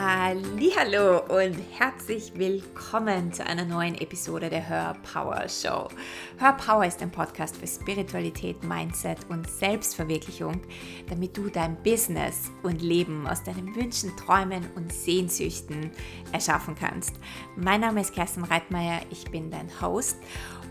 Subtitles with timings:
[0.00, 5.88] Hallo und herzlich willkommen zu einer neuen Episode der Hör Power Show.
[6.38, 10.60] Hör Power ist ein Podcast für Spiritualität, Mindset und Selbstverwirklichung,
[11.08, 15.90] damit du dein Business und Leben aus deinen Wünschen, Träumen und Sehnsüchten
[16.30, 17.16] erschaffen kannst.
[17.56, 20.18] Mein Name ist Kerstin Reitmeier, ich bin dein Host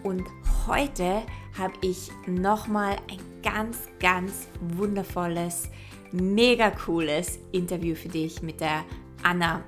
[0.03, 0.23] und
[0.67, 1.23] heute
[1.57, 5.69] habe ich nochmal ein ganz, ganz wundervolles
[6.13, 8.85] mega cooles Interview für dich mit der
[9.23, 9.63] Anna.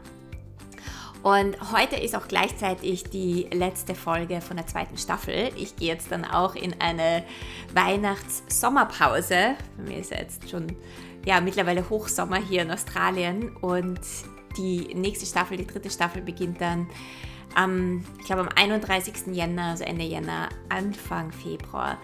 [1.21, 5.51] Und heute ist auch gleichzeitig die letzte Folge von der zweiten Staffel.
[5.57, 7.25] Ich gehe jetzt dann auch in eine
[7.73, 9.55] Weihnachts-Sommerpause.
[9.77, 10.77] Bei mir ist jetzt schon
[11.25, 13.99] ja, mittlerweile Hochsommer hier in Australien und
[14.57, 16.87] die nächste Staffel, die dritte Staffel beginnt dann
[17.53, 19.27] am, ich glaube am 31.
[19.33, 21.97] Jänner, also Ende Jänner, Anfang Februar.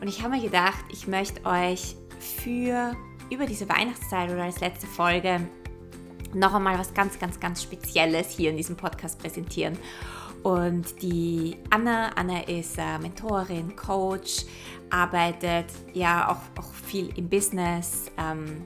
[0.00, 2.96] Und ich habe mir gedacht, ich möchte euch für
[3.30, 5.48] über diese Weihnachtszeit oder als letzte Folge
[6.34, 9.78] noch einmal was ganz, ganz, ganz Spezielles hier in diesem Podcast präsentieren.
[10.42, 14.46] Und die Anna, Anna ist äh, Mentorin, Coach,
[14.88, 18.10] arbeitet ja auch, auch viel im Business.
[18.16, 18.64] Ähm,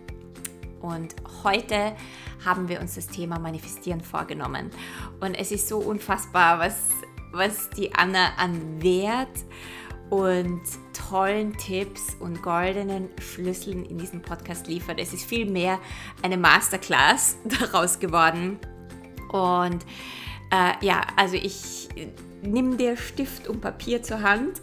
[0.81, 1.97] und heute
[2.45, 4.71] haben wir uns das Thema Manifestieren vorgenommen.
[5.21, 6.91] Und es ist so unfassbar, was,
[7.33, 9.45] was die Anna an Wert
[10.11, 14.99] und tollen Tipps und goldenen Schlüsseln in diesem Podcast liefert.
[15.01, 15.79] Es ist viel mehr
[16.23, 18.59] eine Masterclass daraus geworden.
[19.33, 19.85] Und
[20.51, 21.89] äh, ja, also ich
[22.43, 24.61] nimm dir Stift und Papier zur Hand,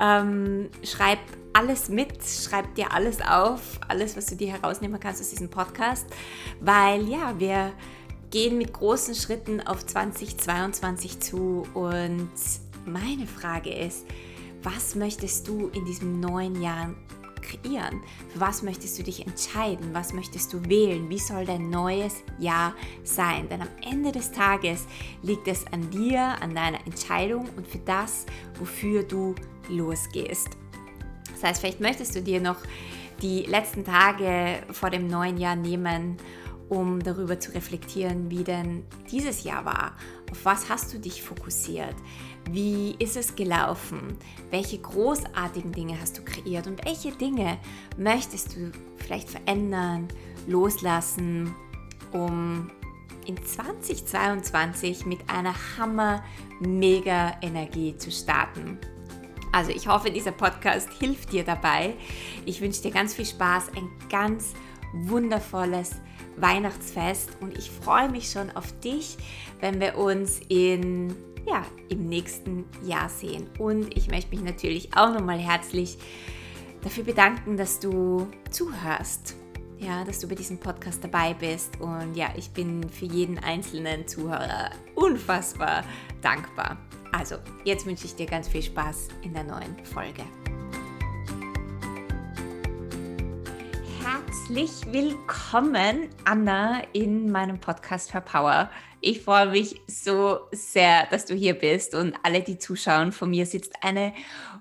[0.00, 1.18] ähm, schreib
[1.52, 6.06] alles mit, schreib dir alles auf, alles, was du dir herausnehmen kannst aus diesem Podcast,
[6.60, 7.72] weil ja, wir
[8.30, 12.30] gehen mit großen Schritten auf 2022 zu und
[12.86, 14.06] meine Frage ist,
[14.62, 16.94] was möchtest du in diesem neuen Jahr
[17.40, 18.00] kreieren?
[18.32, 19.90] Für was möchtest du dich entscheiden?
[19.92, 21.08] Was möchtest du wählen?
[21.08, 23.48] Wie soll dein neues Jahr sein?
[23.48, 24.86] Denn am Ende des Tages
[25.22, 28.26] liegt es an dir, an deiner Entscheidung und für das,
[28.58, 29.34] wofür du
[29.68, 30.48] losgehst.
[31.32, 32.56] Das heißt, vielleicht möchtest du dir noch
[33.22, 36.16] die letzten Tage vor dem neuen Jahr nehmen,
[36.68, 39.96] um darüber zu reflektieren, wie denn dieses Jahr war.
[40.30, 41.94] Auf was hast du dich fokussiert?
[42.50, 44.18] Wie ist es gelaufen?
[44.50, 47.56] Welche großartigen Dinge hast du kreiert und welche Dinge
[47.96, 50.08] möchtest du vielleicht verändern,
[50.46, 51.54] loslassen,
[52.12, 52.70] um
[53.26, 58.76] in 2022 mit einer Hammer-Mega-Energie zu starten?
[59.52, 61.94] Also ich hoffe, dieser Podcast hilft dir dabei.
[62.44, 64.52] Ich wünsche dir ganz viel Spaß, ein ganz
[64.92, 65.92] wundervolles
[66.40, 69.16] Weihnachtsfest und ich freue mich schon auf dich,
[69.60, 71.14] wenn wir uns in
[71.46, 73.48] ja, im nächsten Jahr sehen.
[73.58, 75.98] Und ich möchte mich natürlich auch nochmal herzlich
[76.82, 79.34] dafür bedanken, dass du zuhörst.
[79.78, 81.80] Ja, dass du bei diesem Podcast dabei bist.
[81.80, 85.84] Und ja, ich bin für jeden einzelnen Zuhörer unfassbar
[86.20, 86.78] dankbar.
[87.12, 90.24] Also, jetzt wünsche ich dir ganz viel Spaß in der neuen Folge.
[94.28, 98.70] Herzlich willkommen, Anna, in meinem Podcast für Power.
[99.00, 103.12] Ich freue mich so sehr, dass du hier bist und alle, die zuschauen.
[103.12, 104.12] Vor mir sitzt eine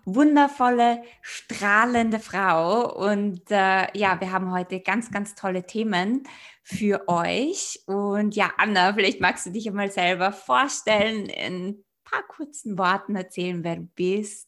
[0.06, 2.96] wundervolle, strahlende Frau.
[2.96, 6.24] Und äh, ja, wir haben heute ganz, ganz tolle Themen
[6.64, 7.82] für euch.
[7.88, 13.18] Und ja, Anna, vielleicht magst du dich einmal selber vorstellen, in ein paar kurzen Worten
[13.18, 14.48] erzählen, wer du bist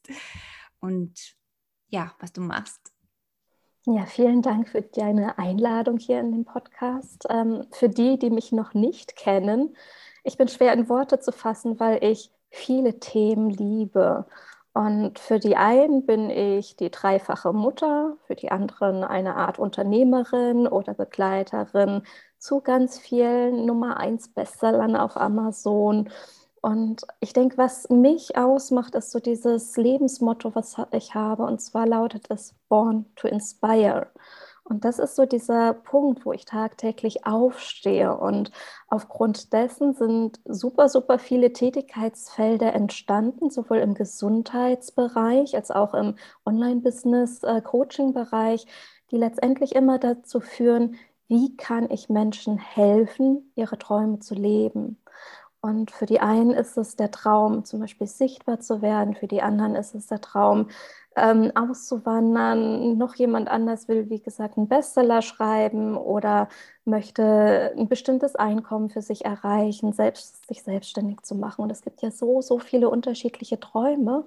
[0.79, 1.35] und
[1.89, 2.93] ja, was du machst.
[3.91, 7.25] Ja, vielen Dank für deine Einladung hier in den Podcast.
[7.27, 9.75] Ähm, für die, die mich noch nicht kennen,
[10.23, 14.27] ich bin schwer in Worte zu fassen, weil ich viele Themen liebe.
[14.73, 20.67] Und für die einen bin ich die dreifache Mutter, für die anderen eine Art Unternehmerin
[20.67, 22.03] oder Begleiterin
[22.37, 26.09] zu ganz vielen Nummer 1 Bestsellern auf Amazon
[26.61, 31.43] und ich denke, was mich ausmacht, ist so dieses Lebensmotto, was ich habe.
[31.43, 34.07] Und zwar lautet es Born to Inspire.
[34.69, 38.15] Und das ist so dieser Punkt, wo ich tagtäglich aufstehe.
[38.15, 38.51] Und
[38.87, 48.65] aufgrund dessen sind super, super viele Tätigkeitsfelder entstanden, sowohl im Gesundheitsbereich als auch im Online-Business-Coaching-Bereich,
[48.65, 48.67] äh,
[49.11, 50.97] die letztendlich immer dazu führen,
[51.27, 55.01] wie kann ich Menschen helfen, ihre Träume zu leben.
[55.61, 59.41] Und für die einen ist es der Traum, zum Beispiel sichtbar zu werden, für die
[59.41, 60.69] anderen ist es der Traum,
[61.17, 62.97] ähm, auszuwandern.
[62.97, 66.47] Noch jemand anders will, wie gesagt, einen Bestseller schreiben oder
[66.85, 71.63] möchte ein bestimmtes Einkommen für sich erreichen, selbst, sich selbstständig zu machen.
[71.63, 74.25] Und es gibt ja so, so viele unterschiedliche Träume.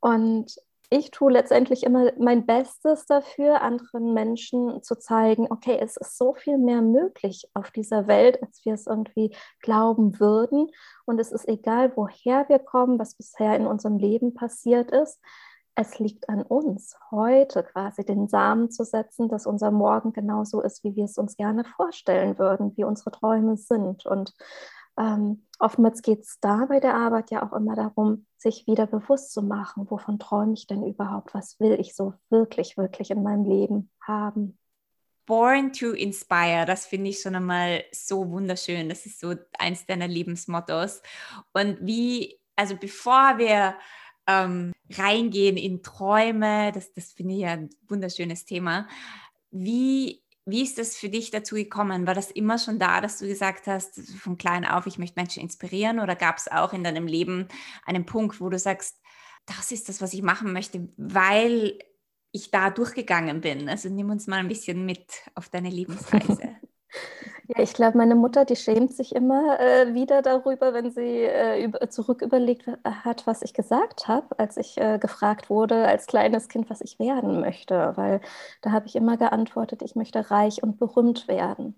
[0.00, 0.60] Und
[0.94, 6.34] ich tue letztendlich immer mein Bestes dafür, anderen Menschen zu zeigen, okay, es ist so
[6.34, 10.70] viel mehr möglich auf dieser Welt, als wir es irgendwie glauben würden.
[11.04, 15.20] Und es ist egal, woher wir kommen, was bisher in unserem Leben passiert ist.
[15.74, 20.84] Es liegt an uns, heute quasi den Samen zu setzen, dass unser Morgen genauso ist,
[20.84, 24.06] wie wir es uns gerne vorstellen würden, wie unsere Träume sind.
[24.06, 24.32] Und
[24.98, 29.32] ähm, oftmals geht es da bei der Arbeit ja auch immer darum, sich wieder bewusst
[29.32, 33.44] zu machen, wovon träume ich denn überhaupt, was will ich so wirklich, wirklich in meinem
[33.44, 34.58] Leben haben.
[35.26, 38.90] Born to Inspire, das finde ich schon einmal so wunderschön.
[38.90, 41.00] Das ist so eins deiner Lebensmottos.
[41.54, 43.74] Und wie, also bevor wir
[44.26, 48.86] ähm, reingehen in Träume, das, das finde ich ja ein wunderschönes Thema.
[49.50, 52.06] Wie wie ist das für dich dazu gekommen?
[52.06, 55.42] War das immer schon da, dass du gesagt hast, von klein auf, ich möchte Menschen
[55.42, 56.00] inspirieren?
[56.00, 57.48] Oder gab es auch in deinem Leben
[57.86, 59.00] einen Punkt, wo du sagst,
[59.46, 61.78] das ist das, was ich machen möchte, weil
[62.32, 63.68] ich da durchgegangen bin?
[63.68, 66.53] Also nimm uns mal ein bisschen mit auf deine Lebensreise.
[67.46, 71.62] Ja, ich glaube, meine Mutter, die schämt sich immer äh, wieder darüber, wenn sie äh,
[71.62, 76.48] über, zurück überlegt hat, was ich gesagt habe, als ich äh, gefragt wurde als kleines
[76.48, 77.92] Kind, was ich werden möchte.
[77.96, 78.20] Weil
[78.62, 81.74] da habe ich immer geantwortet, ich möchte reich und berühmt werden.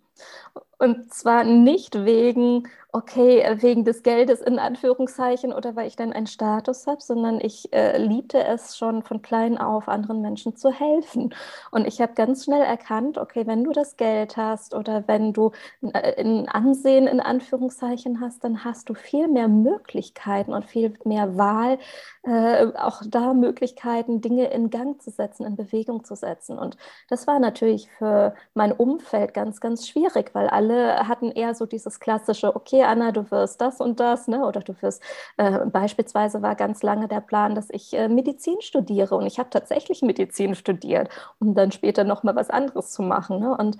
[0.78, 6.26] Und zwar nicht wegen, okay, wegen des Geldes in Anführungszeichen oder weil ich dann einen
[6.26, 11.34] Status habe, sondern ich äh, liebte es schon von klein auf, anderen Menschen zu helfen.
[11.70, 15.52] Und ich habe ganz schnell erkannt, okay, wenn du das Geld hast oder wenn du
[15.82, 21.36] äh, ein Ansehen in Anführungszeichen hast, dann hast du viel mehr Möglichkeiten und viel mehr
[21.36, 21.78] Wahl,
[22.22, 26.58] äh, auch da Möglichkeiten, Dinge in Gang zu setzen, in Bewegung zu setzen.
[26.58, 26.78] Und
[27.08, 31.66] das war natürlich für mein Umfeld ganz, ganz schwierig, weil alle alle hatten eher so
[31.66, 34.44] dieses klassische, okay, Anna, du wirst das und das, ne?
[34.46, 35.02] oder du wirst,
[35.36, 39.50] äh, beispielsweise war ganz lange der Plan, dass ich äh, Medizin studiere und ich habe
[39.50, 41.08] tatsächlich Medizin studiert,
[41.38, 43.40] um dann später nochmal was anderes zu machen.
[43.40, 43.56] Ne?
[43.56, 43.76] Und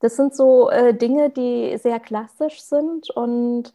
[0.00, 3.72] das sind so äh, Dinge, die sehr klassisch sind und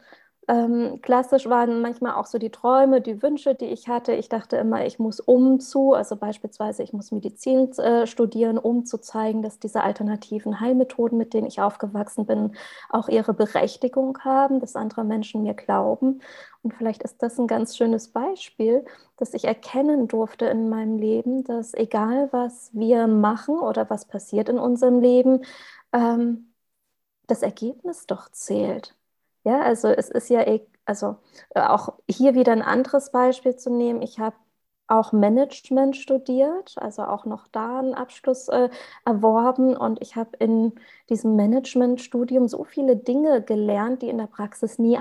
[0.48, 4.12] ähm, klassisch waren manchmal auch so die Träume, die Wünsche, die ich hatte.
[4.12, 8.98] Ich dachte immer, ich muss umzu, also beispielsweise, ich muss Medizin äh, studieren, um zu
[8.98, 12.54] zeigen, dass diese alternativen Heilmethoden, mit denen ich aufgewachsen bin,
[12.90, 16.20] auch ihre Berechtigung haben, dass andere Menschen mir glauben.
[16.62, 18.84] Und vielleicht ist das ein ganz schönes Beispiel,
[19.16, 24.48] dass ich erkennen durfte in meinem Leben, dass egal was wir machen oder was passiert
[24.48, 25.44] in unserem Leben,
[25.92, 26.52] ähm,
[27.26, 28.93] das Ergebnis doch zählt.
[29.44, 31.16] Ja, also es ist ja, e, also
[31.54, 34.00] äh, auch hier wieder ein anderes Beispiel zu nehmen.
[34.02, 34.36] Ich habe
[34.86, 38.68] auch Management studiert, also auch noch da einen Abschluss äh,
[39.06, 39.76] erworben.
[39.76, 40.72] Und ich habe in
[41.08, 44.98] diesem Managementstudium so viele Dinge gelernt, die in der Praxis nie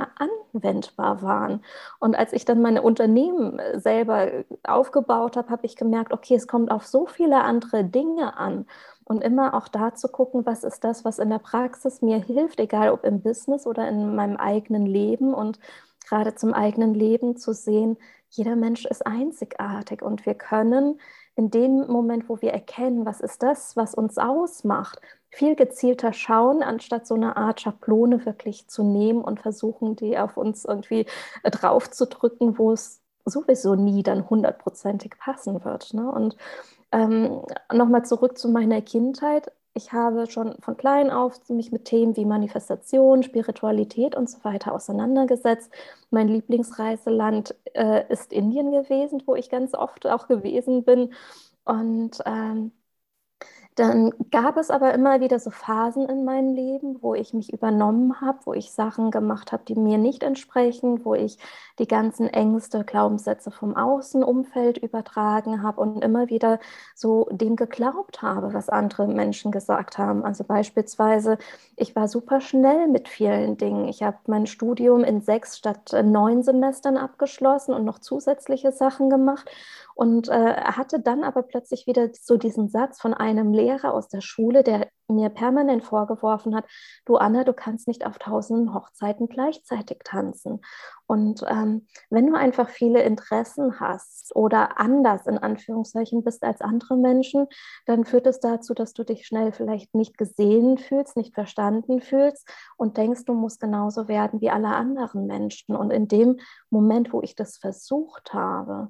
[0.53, 1.63] anwendbar waren.
[1.99, 4.29] Und als ich dann meine Unternehmen äh, selber
[4.63, 8.65] aufgebaut habe, habe ich gemerkt, okay, es kommt auf so viele andere Dinge an.
[9.05, 12.59] Und immer auch da zu gucken, was ist das, was in der Praxis mir hilft,
[12.59, 15.33] egal ob im Business oder in meinem eigenen Leben.
[15.33, 15.59] Und
[16.07, 17.97] gerade zum eigenen Leben zu sehen,
[18.29, 20.99] jeder Mensch ist einzigartig und wir können
[21.35, 26.61] in dem Moment, wo wir erkennen, was ist das, was uns ausmacht, viel gezielter schauen,
[26.61, 31.07] anstatt so eine Art Schablone wirklich zu nehmen und versuchen, die auf uns irgendwie
[31.43, 35.93] drauf zu drücken, wo es sowieso nie dann hundertprozentig passen wird.
[35.93, 36.11] Ne?
[36.11, 36.35] Und
[36.93, 37.41] ähm,
[37.73, 39.51] Nochmal zurück zu meiner Kindheit.
[39.75, 44.73] Ich habe schon von klein auf mich mit Themen wie Manifestation, Spiritualität und so weiter
[44.73, 45.71] auseinandergesetzt.
[46.11, 51.13] Mein Lieblingsreiseland äh, ist Indien gewesen, wo ich ganz oft auch gewesen bin.
[51.65, 52.71] Und ähm,
[53.75, 58.21] dann gab es aber immer wieder so Phasen in meinem Leben, wo ich mich übernommen
[58.21, 61.37] habe, wo ich Sachen gemacht habe, die mir nicht entsprechen, wo ich
[61.79, 66.59] die ganzen Ängste, Glaubenssätze vom Außenumfeld übertragen habe und immer wieder
[66.95, 70.23] so dem geglaubt habe, was andere Menschen gesagt haben.
[70.23, 71.37] Also beispielsweise,
[71.75, 73.87] ich war super schnell mit vielen Dingen.
[73.87, 79.49] Ich habe mein Studium in sechs statt neun Semestern abgeschlossen und noch zusätzliche Sachen gemacht
[79.95, 84.21] und äh, hatte dann aber plötzlich wieder so diesen Satz von einem Lehrer aus der
[84.21, 86.65] Schule, der mir permanent vorgeworfen hat,
[87.05, 90.61] du Anna, du kannst nicht auf tausenden Hochzeiten gleichzeitig tanzen.
[91.13, 96.97] Und ähm, wenn du einfach viele Interessen hast oder anders in Anführungszeichen bist als andere
[96.97, 97.45] Menschen,
[97.85, 102.49] dann führt es dazu, dass du dich schnell vielleicht nicht gesehen fühlst, nicht verstanden fühlst
[102.77, 105.75] und denkst, du musst genauso werden wie alle anderen Menschen.
[105.75, 106.39] Und in dem
[106.71, 108.87] Moment, wo ich das versucht habe,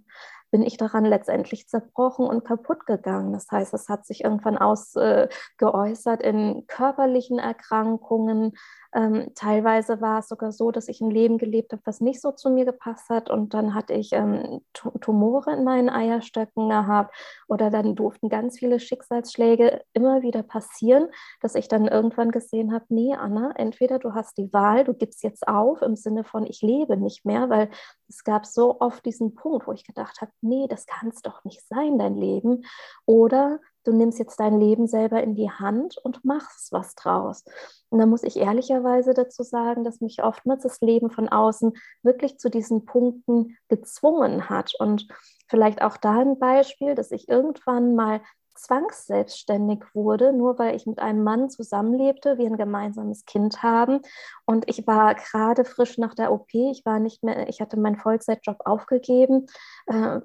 [0.54, 3.34] bin ich daran letztendlich zerbrochen und kaputt gegangen.
[3.34, 8.54] Das heißt, es hat sich irgendwann ausgeäußert äh, in körperlichen Erkrankungen,
[8.96, 12.32] ähm, teilweise war es sogar so, dass ich ein Leben gelebt habe, was nicht so
[12.32, 13.30] zu mir gepasst hat.
[13.30, 17.16] Und dann hatte ich ähm, Tumore in meinen Eierstöcken gehabt.
[17.48, 21.08] Oder dann durften ganz viele Schicksalsschläge immer wieder passieren,
[21.42, 25.24] dass ich dann irgendwann gesehen habe, nee, Anna, entweder du hast die Wahl, du gibst
[25.24, 27.70] jetzt auf im Sinne von, ich lebe nicht mehr, weil
[28.08, 31.44] es gab so oft diesen Punkt, wo ich gedacht habe, nee, das kann es doch
[31.44, 32.66] nicht sein, dein Leben.
[33.06, 37.44] Oder du nimmst jetzt dein Leben selber in die Hand und machst was draus.
[37.90, 42.40] Und da muss ich ehrlicherweise dazu sagen, dass mich oftmals das Leben von außen wirklich
[42.40, 44.74] zu diesen Punkten gezwungen hat.
[44.80, 45.08] Und
[45.48, 48.22] vielleicht auch da ein Beispiel, dass ich irgendwann mal
[48.56, 54.02] zwangsselbstständig wurde, nur weil ich mit einem Mann zusammenlebte, wir ein gemeinsames Kind haben.
[54.46, 57.98] Und ich war gerade frisch nach der OP, ich war nicht mehr, ich hatte meinen
[57.98, 59.48] Vollzeitjob aufgegeben,
[59.88, 60.20] äh,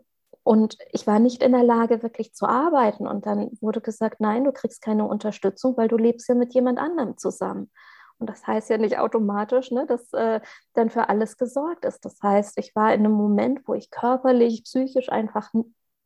[0.49, 3.07] und ich war nicht in der Lage, wirklich zu arbeiten.
[3.07, 6.79] Und dann wurde gesagt, nein, du kriegst keine Unterstützung, weil du lebst ja mit jemand
[6.79, 7.71] anderem zusammen.
[8.17, 10.41] Und das heißt ja nicht automatisch, ne, dass äh,
[10.73, 12.03] dann für alles gesorgt ist.
[12.03, 15.53] Das heißt, ich war in einem Moment, wo ich körperlich, psychisch einfach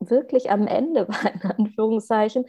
[0.00, 2.44] wirklich am Ende war, in Anführungszeichen.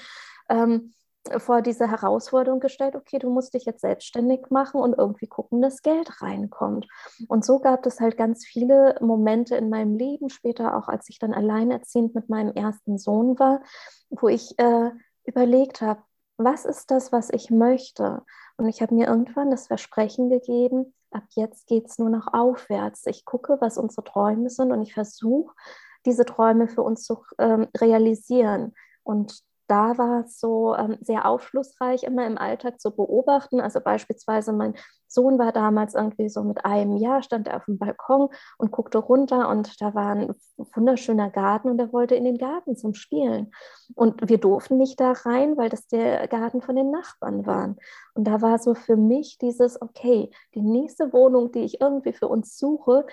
[0.50, 0.95] Ähm,
[1.37, 5.81] vor diese Herausforderung gestellt, okay, du musst dich jetzt selbstständig machen und irgendwie gucken, dass
[5.81, 6.87] Geld reinkommt.
[7.27, 11.19] Und so gab es halt ganz viele Momente in meinem Leben, später auch als ich
[11.19, 13.61] dann alleinerziehend mit meinem ersten Sohn war,
[14.09, 14.91] wo ich äh,
[15.23, 16.01] überlegt habe,
[16.37, 18.23] was ist das, was ich möchte?
[18.57, 23.05] Und ich habe mir irgendwann das Versprechen gegeben, ab jetzt geht es nur noch aufwärts.
[23.05, 25.53] Ich gucke, was unsere Träume sind und ich versuche,
[26.05, 28.73] diese Träume für uns zu ähm, realisieren.
[29.03, 33.59] Und da war es so ähm, sehr aufschlussreich, immer im Alltag zu beobachten.
[33.59, 34.75] Also beispielsweise mein
[35.07, 38.99] Sohn war damals irgendwie so mit einem Jahr, stand er auf dem Balkon und guckte
[38.99, 40.35] runter und da war ein
[40.75, 43.51] wunderschöner Garten und er wollte in den Garten zum Spielen.
[43.95, 47.75] Und wir durften nicht da rein, weil das der Garten von den Nachbarn war.
[48.13, 52.27] Und da war so für mich dieses, okay, die nächste Wohnung, die ich irgendwie für
[52.27, 53.07] uns suche,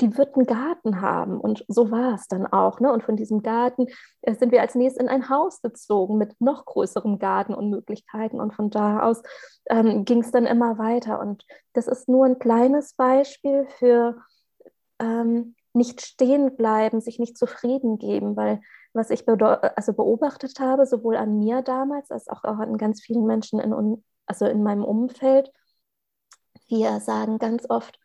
[0.00, 1.40] die wird einen Garten haben.
[1.40, 2.80] Und so war es dann auch.
[2.80, 2.92] Ne?
[2.92, 3.86] Und von diesem Garten
[4.20, 8.40] äh, sind wir als nächstes in ein Haus gezogen mit noch größerem Garten und Möglichkeiten.
[8.40, 9.22] Und von da aus
[9.70, 11.20] ähm, ging es dann immer weiter.
[11.20, 14.16] Und das ist nur ein kleines Beispiel für
[14.98, 18.60] ähm, nicht stehen bleiben, sich nicht zufrieden geben, weil
[18.92, 23.58] was ich also beobachtet habe, sowohl an mir damals als auch an ganz vielen Menschen
[23.58, 25.50] in, also in meinem Umfeld,
[26.68, 27.98] wir sagen ganz oft,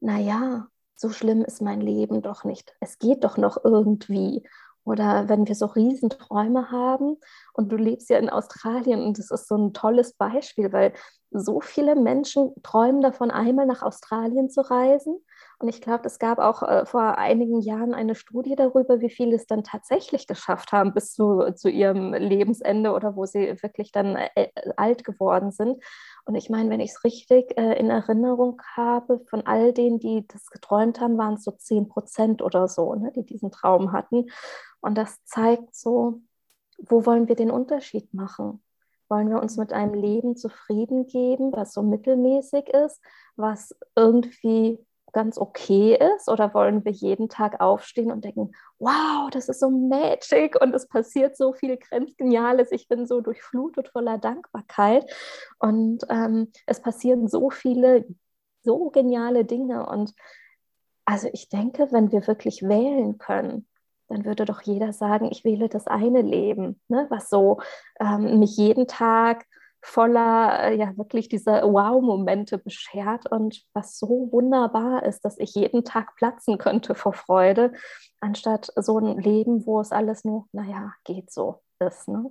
[0.00, 2.74] naja, so schlimm ist mein Leben doch nicht.
[2.80, 4.46] Es geht doch noch irgendwie.
[4.84, 7.16] Oder wenn wir so Riesenträume haben
[7.54, 10.92] und du lebst ja in Australien und das ist so ein tolles Beispiel, weil
[11.30, 15.18] so viele Menschen träumen davon, einmal nach Australien zu reisen.
[15.58, 19.34] Und ich glaube, es gab auch äh, vor einigen Jahren eine Studie darüber, wie viele
[19.36, 24.16] es dann tatsächlich geschafft haben bis zu, zu ihrem Lebensende oder wo sie wirklich dann
[24.16, 25.82] äh, alt geworden sind.
[26.26, 30.26] Und ich meine, wenn ich es richtig äh, in Erinnerung habe, von all denen, die
[30.26, 34.30] das geträumt haben, waren es so 10 Prozent oder so, ne, die diesen Traum hatten.
[34.80, 36.22] Und das zeigt so,
[36.78, 38.62] wo wollen wir den Unterschied machen?
[39.08, 43.00] Wollen wir uns mit einem Leben zufrieden geben, was so mittelmäßig ist,
[43.36, 44.78] was irgendwie
[45.14, 46.28] ganz okay ist?
[46.28, 50.86] Oder wollen wir jeden Tag aufstehen und denken, wow, das ist so magic und es
[50.86, 55.10] passiert so viel Grenzgeniales, ich bin so durchflutet voller Dankbarkeit
[55.58, 58.04] und ähm, es passieren so viele
[58.62, 60.12] so geniale Dinge und
[61.06, 63.66] also ich denke, wenn wir wirklich wählen können,
[64.08, 67.60] dann würde doch jeder sagen, ich wähle das eine Leben, ne, was so
[68.00, 69.46] ähm, mich jeden Tag
[69.84, 75.84] voller, äh, ja, wirklich diese Wow-Momente beschert und was so wunderbar ist, dass ich jeden
[75.84, 77.74] Tag platzen könnte vor Freude,
[78.18, 82.08] anstatt so ein Leben, wo es alles nur, naja, geht so ist.
[82.08, 82.30] Ne?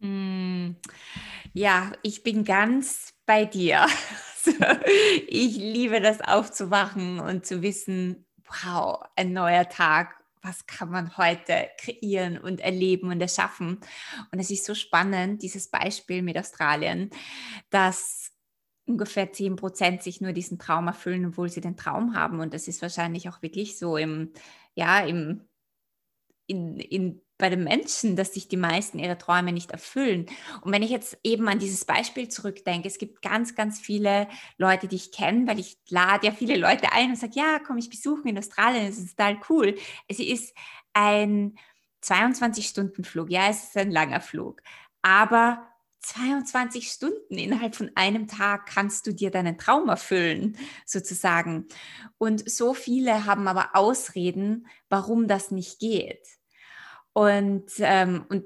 [0.00, 0.76] Mm,
[1.54, 3.86] ja, ich bin ganz bei dir.
[5.28, 8.26] ich liebe das aufzuwachen und zu wissen,
[8.62, 13.78] wow, ein neuer Tag was kann man heute kreieren und erleben und erschaffen.
[14.32, 17.10] Und es ist so spannend, dieses Beispiel mit Australien,
[17.70, 18.32] dass
[18.84, 22.40] ungefähr 10 Prozent sich nur diesen Traum erfüllen, obwohl sie den Traum haben.
[22.40, 24.32] Und das ist wahrscheinlich auch wirklich so im,
[24.74, 25.48] ja, im,
[26.46, 30.26] in, in bei den Menschen, dass sich die meisten ihre Träume nicht erfüllen.
[30.60, 34.86] Und wenn ich jetzt eben an dieses Beispiel zurückdenke, es gibt ganz, ganz viele Leute,
[34.86, 37.90] die ich kenne, weil ich lade ja viele Leute ein und sage, ja, komm ich
[37.90, 39.74] besuchen in Australien, das ist total cool.
[40.06, 40.54] Es ist
[40.92, 41.58] ein
[42.04, 44.62] 22-Stunden-Flug, ja, es ist ein langer Flug,
[45.02, 45.66] aber
[46.02, 50.56] 22 Stunden innerhalb von einem Tag kannst du dir deinen Traum erfüllen,
[50.86, 51.66] sozusagen.
[52.18, 56.41] Und so viele haben aber Ausreden, warum das nicht geht.
[57.12, 58.44] Und, ähm, und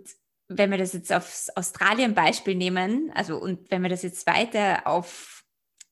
[0.49, 5.45] wenn wir das jetzt aufs Australien-Beispiel nehmen, also und wenn wir das jetzt weiter auf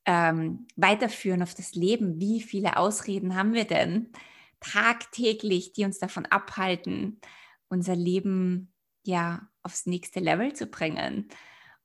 [0.06, 4.12] ähm, weiterführen auf das Leben, wie viele Ausreden haben wir denn
[4.60, 7.20] tagtäglich, die uns davon abhalten,
[7.68, 8.72] unser Leben
[9.04, 11.28] ja aufs nächste Level zu bringen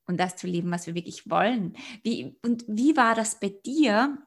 [0.06, 1.76] und das zu leben, was wir wirklich wollen.
[2.04, 4.18] Wie, und wie war das bei dir,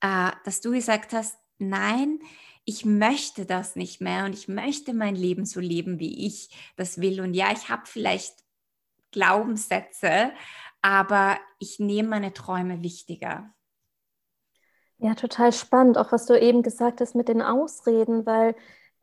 [0.00, 2.20] äh, dass du gesagt hast, nein,
[2.68, 7.00] ich möchte das nicht mehr und ich möchte mein Leben so leben, wie ich das
[7.00, 7.22] will.
[7.22, 8.44] Und ja, ich habe vielleicht
[9.10, 10.32] Glaubenssätze,
[10.82, 13.48] aber ich nehme meine Träume wichtiger.
[14.98, 18.54] Ja, total spannend, auch was du eben gesagt hast mit den Ausreden, weil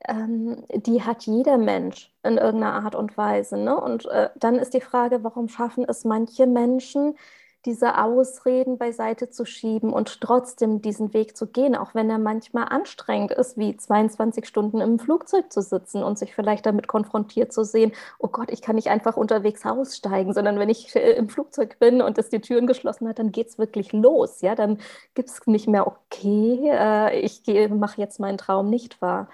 [0.08, 3.58] ähm, die hat jeder Mensch in irgendeiner Art und Weise.
[3.58, 3.76] Ne?
[3.76, 7.18] Und äh, dann ist die Frage, warum schaffen es manche Menschen,
[7.66, 12.66] diese Ausreden beiseite zu schieben und trotzdem diesen Weg zu gehen, auch wenn er manchmal
[12.70, 17.64] anstrengend ist, wie 22 Stunden im Flugzeug zu sitzen und sich vielleicht damit konfrontiert zu
[17.64, 21.80] sehen, oh Gott, ich kann nicht einfach unterwegs aussteigen, sondern wenn ich äh, im Flugzeug
[21.80, 24.42] bin und es die Türen geschlossen hat, dann geht es wirklich los.
[24.42, 24.78] Ja, dann
[25.14, 29.28] gibt es nicht mehr, okay, äh, ich mache jetzt meinen Traum nicht wahr.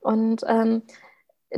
[0.00, 0.82] Und ähm,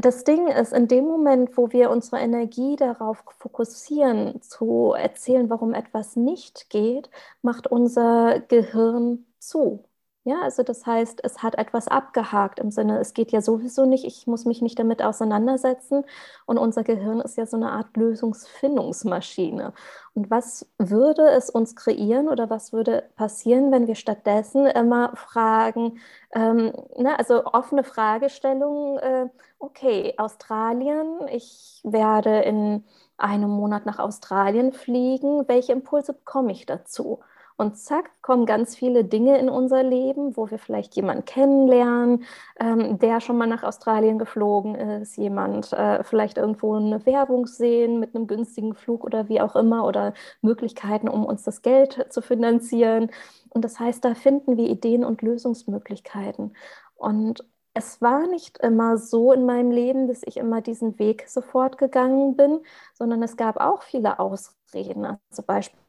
[0.01, 5.75] das Ding ist, in dem Moment, wo wir unsere Energie darauf fokussieren, zu erzählen, warum
[5.75, 7.11] etwas nicht geht,
[7.43, 9.85] macht unser Gehirn zu.
[10.25, 14.05] Ja, also das heißt, es hat etwas abgehakt im Sinne, es geht ja sowieso nicht,
[14.05, 16.05] ich muss mich nicht damit auseinandersetzen.
[16.47, 19.73] Und unser Gehirn ist ja so eine Art Lösungsfindungsmaschine.
[20.17, 25.99] Und was würde es uns kreieren oder was würde passieren, wenn wir stattdessen immer fragen,
[26.33, 32.85] ähm, ne, also offene Fragestellungen, äh, okay, Australien, ich werde in
[33.19, 37.21] einem Monat nach Australien fliegen, welche Impulse bekomme ich dazu?
[37.59, 42.25] Und zack, kommen ganz viele Dinge in unser Leben, wo wir vielleicht jemanden kennenlernen,
[42.61, 47.99] ähm, der schon mal nach Australien geflogen ist, jemand äh, vielleicht irgendwo eine Werbung sehen
[47.99, 52.21] mit einem günstigen Flug oder wie auch immer oder Möglichkeiten, um uns das Geld zu
[52.21, 53.11] finanzieren.
[53.51, 56.55] Und das heißt, da finden wir Ideen und Lösungsmöglichkeiten.
[56.95, 61.79] Und es war nicht immer so in meinem Leben, dass ich immer diesen Weg sofort
[61.79, 62.61] gegangen bin,
[62.95, 65.07] sondern es gab auch viele Ausreden.
[65.07, 65.86] Also beispielsweise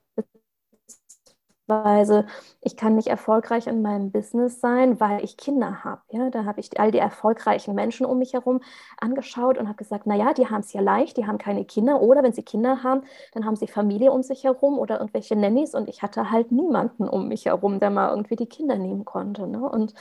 [1.68, 2.26] Weise,
[2.62, 6.02] ich kann nicht erfolgreich in meinem Business sein, weil ich Kinder habe.
[6.10, 8.62] Ja, da habe ich all die erfolgreichen Menschen um mich herum
[9.00, 12.24] angeschaut und habe gesagt, naja, die haben es ja leicht, die haben keine Kinder oder
[12.24, 13.02] wenn sie Kinder haben,
[13.34, 17.08] dann haben sie Familie um sich herum oder irgendwelche Nannies und ich hatte halt niemanden
[17.08, 19.48] um mich herum, der mal irgendwie die Kinder nehmen konnte.
[19.48, 19.60] Ne?
[19.70, 19.94] Und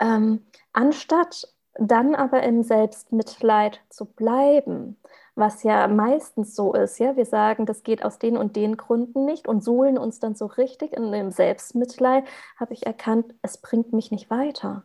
[0.00, 4.96] ähm, anstatt dann aber im Selbstmitleid zu bleiben,
[5.34, 6.98] was ja meistens so ist.
[6.98, 10.34] Ja, wir sagen, das geht aus den und den Gründen nicht und suhlen uns dann
[10.34, 12.24] so richtig in dem Selbstmitleid,
[12.58, 14.84] habe ich erkannt, es bringt mich nicht weiter.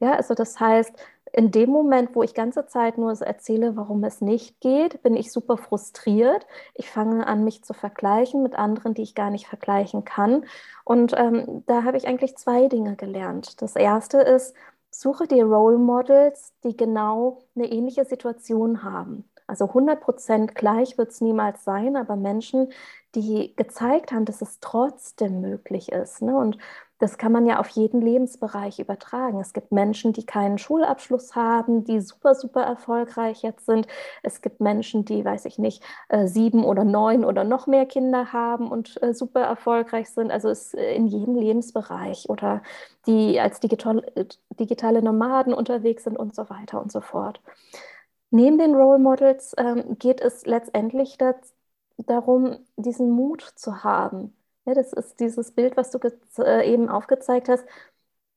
[0.00, 0.94] Ja, also das heißt,
[1.32, 5.14] in dem Moment, wo ich ganze Zeit nur so erzähle, warum es nicht geht, bin
[5.16, 6.46] ich super frustriert.
[6.74, 10.44] Ich fange an, mich zu vergleichen mit anderen, die ich gar nicht vergleichen kann.
[10.84, 13.62] Und ähm, da habe ich eigentlich zwei Dinge gelernt.
[13.62, 14.54] Das erste ist,
[14.90, 19.24] suche dir Role Models, die genau eine ähnliche Situation haben.
[19.46, 22.72] Also 100 Prozent gleich wird es niemals sein, aber Menschen,
[23.14, 26.22] die gezeigt haben, dass es trotzdem möglich ist.
[26.22, 26.36] Ne?
[26.36, 26.56] Und
[27.00, 29.40] das kann man ja auf jeden Lebensbereich übertragen.
[29.40, 33.88] Es gibt Menschen, die keinen Schulabschluss haben, die super, super erfolgreich jetzt sind.
[34.22, 38.32] Es gibt Menschen, die, weiß ich nicht, äh, sieben oder neun oder noch mehr Kinder
[38.34, 40.30] haben und äh, super erfolgreich sind.
[40.30, 42.62] Also es äh, in jedem Lebensbereich oder
[43.06, 44.04] die als digital,
[44.58, 47.40] digitale Nomaden unterwegs sind und so weiter und so fort.
[48.30, 51.16] Neben den Role Models ähm, geht es letztendlich
[51.96, 54.34] darum, diesen Mut zu haben.
[54.66, 55.98] Ja, das ist dieses Bild, was du
[56.38, 57.64] äh, eben aufgezeigt hast.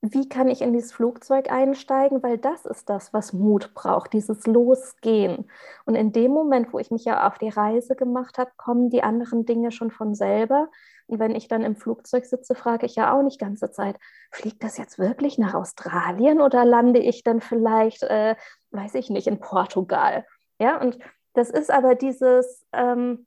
[0.01, 2.23] Wie kann ich in dieses Flugzeug einsteigen?
[2.23, 5.49] Weil das ist das, was Mut braucht, dieses Losgehen.
[5.85, 9.03] Und in dem Moment, wo ich mich ja auf die Reise gemacht habe, kommen die
[9.03, 10.69] anderen Dinge schon von selber.
[11.07, 13.97] Und wenn ich dann im Flugzeug sitze, frage ich ja auch nicht ganze Zeit,
[14.31, 18.35] fliegt das jetzt wirklich nach Australien oder lande ich dann vielleicht, äh,
[18.71, 20.25] weiß ich nicht, in Portugal?
[20.59, 20.97] Ja, und
[21.33, 23.25] das ist aber dieses ähm,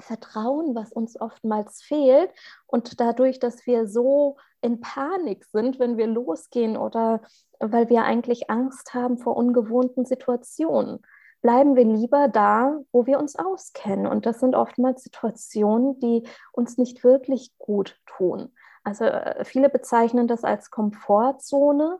[0.00, 2.30] Vertrauen, was uns oftmals fehlt.
[2.66, 7.22] Und dadurch, dass wir so in Panik sind, wenn wir losgehen oder
[7.58, 11.00] weil wir eigentlich Angst haben vor ungewohnten Situationen
[11.42, 14.06] bleiben wir lieber da, wo wir uns auskennen.
[14.06, 18.52] Und das sind oftmals Situationen, die uns nicht wirklich gut tun.
[18.84, 21.98] Also äh, viele bezeichnen das als Komfortzone.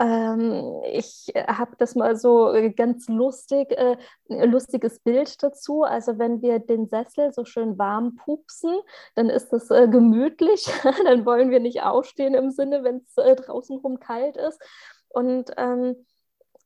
[0.00, 3.96] Ähm, ich habe das mal so ganz lustig, äh,
[4.28, 5.82] lustiges Bild dazu.
[5.82, 8.80] Also wenn wir den Sessel so schön warm pupsen,
[9.14, 10.66] dann ist das äh, gemütlich.
[11.04, 14.60] dann wollen wir nicht aufstehen im Sinne, wenn es äh, draußen rum kalt ist.
[15.08, 16.06] Und ähm,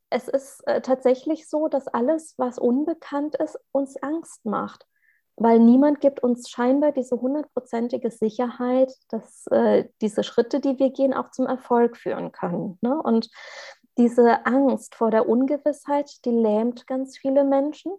[0.09, 4.87] es ist äh, tatsächlich so, dass alles, was unbekannt ist, uns Angst macht
[5.37, 11.12] weil niemand gibt uns scheinbar diese hundertprozentige Sicherheit, dass äh, diese Schritte, die wir gehen,
[11.12, 12.79] auch zum Erfolg führen können.
[12.81, 13.01] Ne?
[13.01, 13.31] Und
[13.99, 17.92] diese Angst vor der Ungewissheit, die lähmt ganz viele Menschen.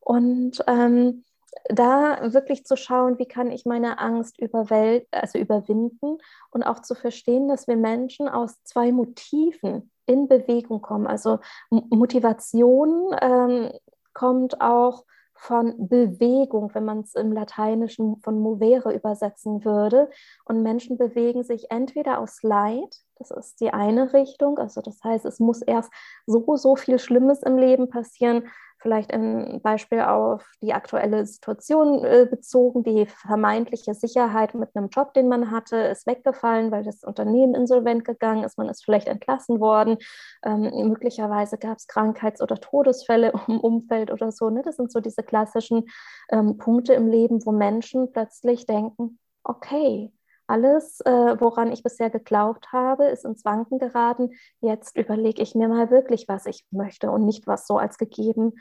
[0.00, 1.24] Und ähm,
[1.68, 6.18] da wirklich zu schauen, wie kann ich meine Angst also überwinden
[6.50, 11.06] und auch zu verstehen, dass wir Menschen aus zwei Motiven in Bewegung kommen.
[11.06, 11.38] Also
[11.70, 13.72] Motivation ähm,
[14.14, 15.04] kommt auch
[15.40, 20.10] von Bewegung, wenn man es im Lateinischen von movere übersetzen würde.
[20.44, 25.24] Und Menschen bewegen sich entweder aus Leid, das ist die eine Richtung, also das heißt,
[25.24, 25.90] es muss erst
[26.26, 28.48] so, so viel Schlimmes im Leben passieren,
[28.80, 32.82] vielleicht ein Beispiel auf die aktuelle Situation äh, bezogen.
[32.82, 38.04] Die vermeintliche Sicherheit mit einem Job, den man hatte, ist weggefallen, weil das Unternehmen insolvent
[38.04, 38.58] gegangen ist.
[38.58, 39.98] Man ist vielleicht entlassen worden.
[40.44, 44.50] Ähm, möglicherweise gab es Krankheits- oder Todesfälle im Umfeld oder so.
[44.50, 44.62] Ne?
[44.62, 45.84] Das sind so diese klassischen
[46.30, 50.12] ähm, Punkte im Leben, wo Menschen plötzlich denken, okay,
[50.50, 54.32] alles, äh, woran ich bisher geglaubt habe, ist ins Wanken geraten.
[54.60, 58.54] Jetzt überlege ich mir mal wirklich, was ich möchte und nicht, was so als gegeben,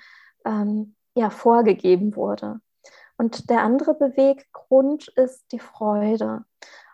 [0.46, 2.62] ähm, ja, vorgegeben wurde.
[3.18, 6.46] Und der andere Beweggrund ist die Freude.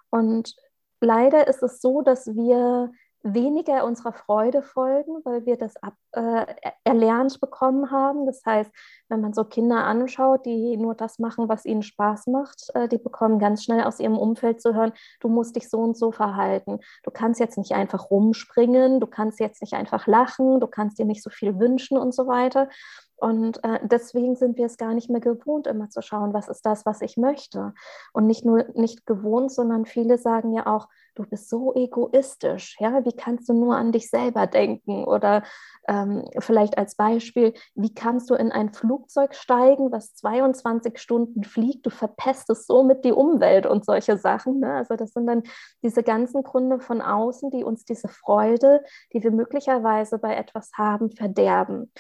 [0.10, 0.56] Und
[1.02, 2.92] leider ist es so, dass wir
[3.26, 6.46] weniger unserer Freude folgen, weil wir das ab, äh,
[6.84, 8.26] erlernt bekommen haben.
[8.28, 8.72] Das heißt,
[9.10, 13.00] wenn man so Kinder anschaut, die nur das machen, was ihnen Spaß macht, äh, die
[13.00, 16.80] bekommen ganz schnell aus ihrem Umfeld zu hören, du musst dich so und so verhalten.
[17.04, 21.06] Du kannst jetzt nicht einfach rumspringen, du kannst jetzt nicht einfach lachen, du kannst dir
[21.06, 22.70] nicht so viel wünschen und so weiter.
[23.18, 26.66] Und äh, deswegen sind wir es gar nicht mehr gewohnt, immer zu schauen, was ist
[26.66, 27.74] das, was ich möchte.
[28.14, 32.76] Und nicht nur nicht gewohnt, sondern viele sagen ja auch, du bist so egoistisch.
[32.80, 35.06] Ja, wie kannst du nur an dich selber denken?
[35.06, 35.44] Oder
[35.88, 41.86] ähm, vielleicht als Beispiel, wie kannst du in ein Flugzeug steigen, was 22 Stunden fliegt?
[41.86, 44.60] Du verpestest somit die Umwelt und solche Sachen.
[44.60, 44.74] Ne?
[44.74, 45.44] Also das sind dann
[45.82, 51.12] diese ganzen Gründe von außen, die uns diese Freude, die wir möglicherweise bei etwas haben,
[51.12, 51.92] verderben.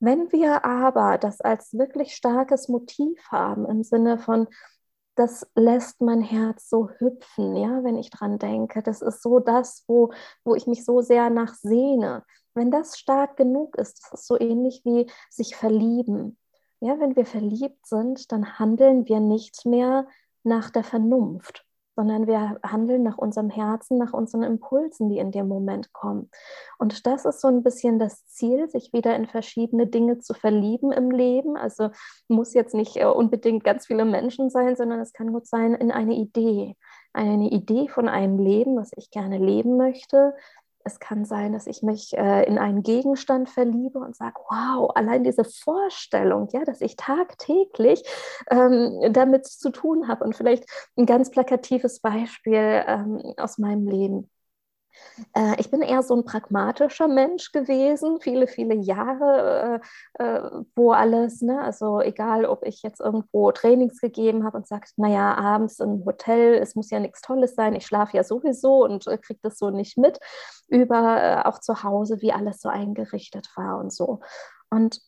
[0.00, 4.48] Wenn wir aber das als wirklich starkes Motiv haben, im Sinne von,
[5.14, 9.84] das lässt mein Herz so hüpfen, ja, wenn ich dran denke, das ist so das,
[9.86, 10.12] wo,
[10.44, 12.24] wo ich mich so sehr nach sehne.
[12.54, 16.38] Wenn das stark genug ist, das ist so ähnlich wie sich verlieben.
[16.80, 20.06] Ja, wenn wir verliebt sind, dann handeln wir nicht mehr
[20.42, 21.66] nach der Vernunft,
[22.00, 26.30] sondern wir handeln nach unserem Herzen, nach unseren Impulsen, die in dem Moment kommen.
[26.78, 30.92] Und das ist so ein bisschen das Ziel, sich wieder in verschiedene Dinge zu verlieben
[30.92, 31.58] im Leben.
[31.58, 31.90] Also
[32.26, 35.90] muss jetzt nicht äh, unbedingt ganz viele Menschen sein, sondern es kann gut sein in
[35.90, 36.74] eine Idee.
[37.12, 40.32] Eine Idee von einem Leben, was ich gerne leben möchte,
[40.84, 45.24] es kann sein, dass ich mich äh, in einen Gegenstand verliebe und sage, wow, allein
[45.24, 48.02] diese Vorstellung, ja, dass ich tagtäglich
[48.50, 50.24] ähm, damit zu tun habe.
[50.24, 50.64] Und vielleicht
[50.96, 54.30] ein ganz plakatives Beispiel ähm, aus meinem Leben.
[55.34, 59.80] Äh, ich bin eher so ein pragmatischer Mensch gewesen, viele, viele Jahre,
[60.18, 64.66] äh, äh, wo alles, ne, also egal, ob ich jetzt irgendwo Trainings gegeben habe und
[64.66, 68.84] sagte, naja, abends im Hotel, es muss ja nichts Tolles sein, ich schlafe ja sowieso
[68.84, 70.18] und kriege das so nicht mit,
[70.68, 74.20] über auch zu Hause, wie alles so eingerichtet war und so.
[74.70, 75.00] Und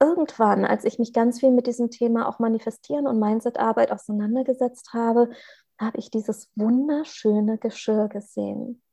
[0.00, 5.30] irgendwann, als ich mich ganz viel mit diesem Thema auch Manifestieren und Mindsetarbeit auseinandergesetzt habe,
[5.78, 8.83] habe ich dieses wunderschöne Geschirr gesehen.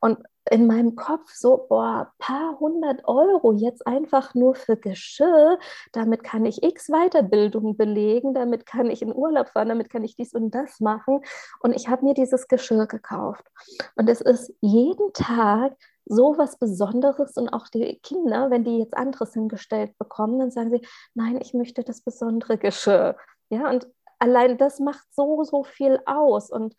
[0.00, 0.18] Und
[0.50, 5.58] in meinem Kopf so, boah, paar hundert Euro jetzt einfach nur für Geschirr,
[5.92, 10.16] damit kann ich x Weiterbildungen belegen, damit kann ich in Urlaub fahren, damit kann ich
[10.16, 11.22] dies und das machen.
[11.60, 13.44] Und ich habe mir dieses Geschirr gekauft.
[13.96, 18.96] Und es ist jeden Tag so was Besonderes und auch die Kinder, wenn die jetzt
[18.96, 23.16] anderes hingestellt bekommen, dann sagen sie, nein, ich möchte das besondere Geschirr.
[23.50, 23.86] Ja, und
[24.20, 26.50] allein das macht so, so viel aus.
[26.50, 26.76] Und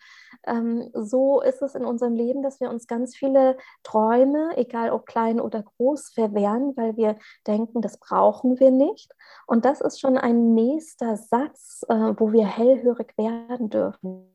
[0.47, 5.05] ähm, so ist es in unserem Leben, dass wir uns ganz viele Träume, egal ob
[5.05, 9.11] klein oder groß, verwehren, weil wir denken, das brauchen wir nicht.
[9.47, 14.27] Und das ist schon ein nächster Satz, äh, wo wir hellhörig werden dürfen.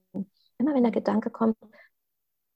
[0.59, 1.57] Immer wenn der Gedanke kommt,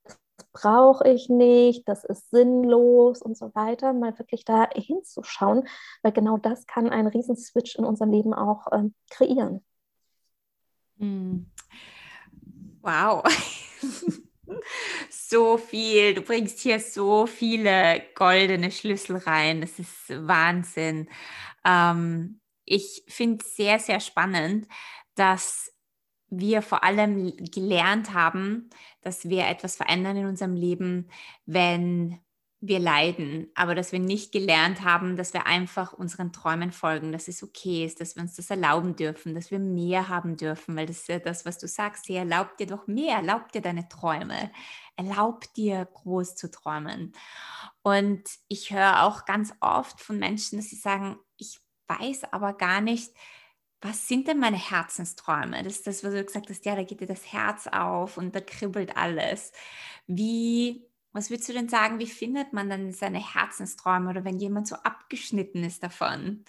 [0.05, 5.69] das brauche ich nicht, das ist sinnlos und so weiter, mal wirklich da hinzuschauen,
[6.03, 9.65] weil genau das kann einen Riesenswitch in unserem Leben auch ähm, kreieren.
[11.01, 11.47] Hm.
[12.83, 13.23] Wow.
[15.11, 19.61] so viel, du bringst hier so viele goldene Schlüssel rein.
[19.61, 21.09] Das ist Wahnsinn.
[21.65, 24.67] Ähm, ich finde es sehr, sehr spannend,
[25.15, 25.73] dass
[26.29, 28.71] wir vor allem gelernt haben,
[29.03, 31.11] dass wir etwas verändern in unserem Leben,
[31.47, 32.21] wenn
[32.63, 37.27] wir leiden, aber dass wir nicht gelernt haben, dass wir einfach unseren Träumen folgen, dass
[37.27, 40.85] es okay ist, dass wir uns das erlauben dürfen, dass wir mehr haben dürfen, weil
[40.85, 43.89] das ist ja das, was du sagst, sie erlaubt dir doch mehr, erlaubt dir deine
[43.89, 44.51] Träume,
[44.97, 47.13] erlaubt dir groß zu träumen.
[47.83, 52.83] Und ich höre auch ganz oft von Menschen, dass sie sagen, ich weiß aber gar
[52.83, 53.11] nicht,
[53.81, 55.63] was sind denn meine Herzensträume?
[55.63, 58.35] Das ist das, was du gesagt hast, ja, da geht dir das Herz auf und
[58.35, 59.53] da kribbelt alles.
[60.07, 64.69] Wie was würdest du denn sagen, wie findet man dann seine Herzensträume oder wenn jemand
[64.69, 66.45] so abgeschnitten ist davon?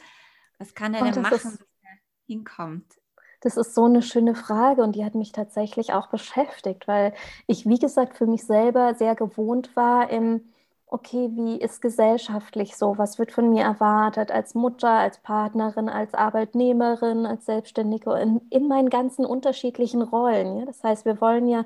[0.59, 1.97] Was kann er oh, denn machen, ist, dass er
[2.27, 3.01] hinkommt?
[3.41, 7.13] Das ist so eine schöne Frage und die hat mich tatsächlich auch beschäftigt, weil
[7.47, 10.50] ich, wie gesagt, für mich selber sehr gewohnt war im
[10.91, 12.97] okay, wie ist gesellschaftlich so?
[12.97, 18.67] Was wird von mir erwartet als Mutter, als Partnerin, als Arbeitnehmerin, als Selbstständige in, in
[18.67, 20.57] meinen ganzen unterschiedlichen Rollen?
[20.57, 20.65] Ja?
[20.65, 21.63] Das heißt, wir wollen ja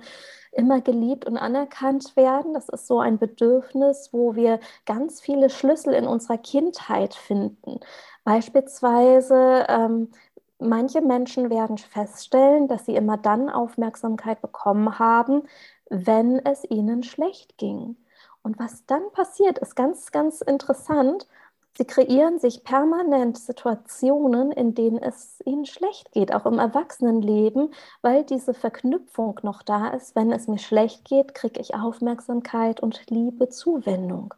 [0.51, 2.53] immer geliebt und anerkannt werden.
[2.53, 7.79] Das ist so ein Bedürfnis, wo wir ganz viele Schlüssel in unserer Kindheit finden.
[8.23, 10.11] Beispielsweise ähm,
[10.59, 15.43] manche Menschen werden feststellen, dass sie immer dann Aufmerksamkeit bekommen haben,
[15.89, 17.97] wenn es ihnen schlecht ging.
[18.45, 21.27] Und was dann passiert, ist ganz, ganz interessant.
[21.75, 28.23] Sie kreieren sich permanent Situationen, in denen es ihnen schlecht geht, auch im Erwachsenenleben, weil
[28.23, 30.15] diese Verknüpfung noch da ist.
[30.15, 34.35] Wenn es mir schlecht geht, kriege ich Aufmerksamkeit und Liebe, Zuwendung.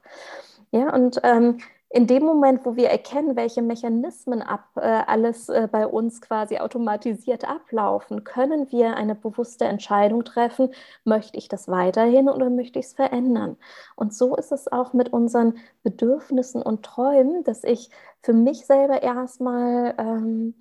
[0.72, 1.58] Ja, und ähm,
[1.89, 6.58] in dem Moment, wo wir erkennen, welche Mechanismen ab, äh, alles äh, bei uns quasi
[6.58, 10.69] automatisiert ablaufen, können wir eine bewusste Entscheidung treffen,
[11.06, 13.58] möchte ich das weiterhin oder möchte ich es verändern.
[13.95, 17.89] Und so ist es auch mit unseren Bedürfnissen und Träumen, dass ich
[18.21, 19.95] für mich selber erstmal...
[19.97, 20.56] Ähm,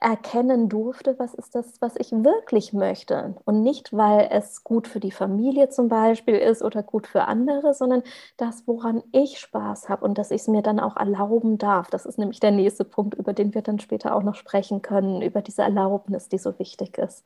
[0.00, 3.34] erkennen durfte, was ist das, was ich wirklich möchte.
[3.44, 7.74] Und nicht, weil es gut für die Familie zum Beispiel ist oder gut für andere,
[7.74, 8.02] sondern
[8.36, 11.88] das, woran ich Spaß habe und dass ich es mir dann auch erlauben darf.
[11.90, 15.22] Das ist nämlich der nächste Punkt, über den wir dann später auch noch sprechen können,
[15.22, 17.24] über diese Erlaubnis, die so wichtig ist.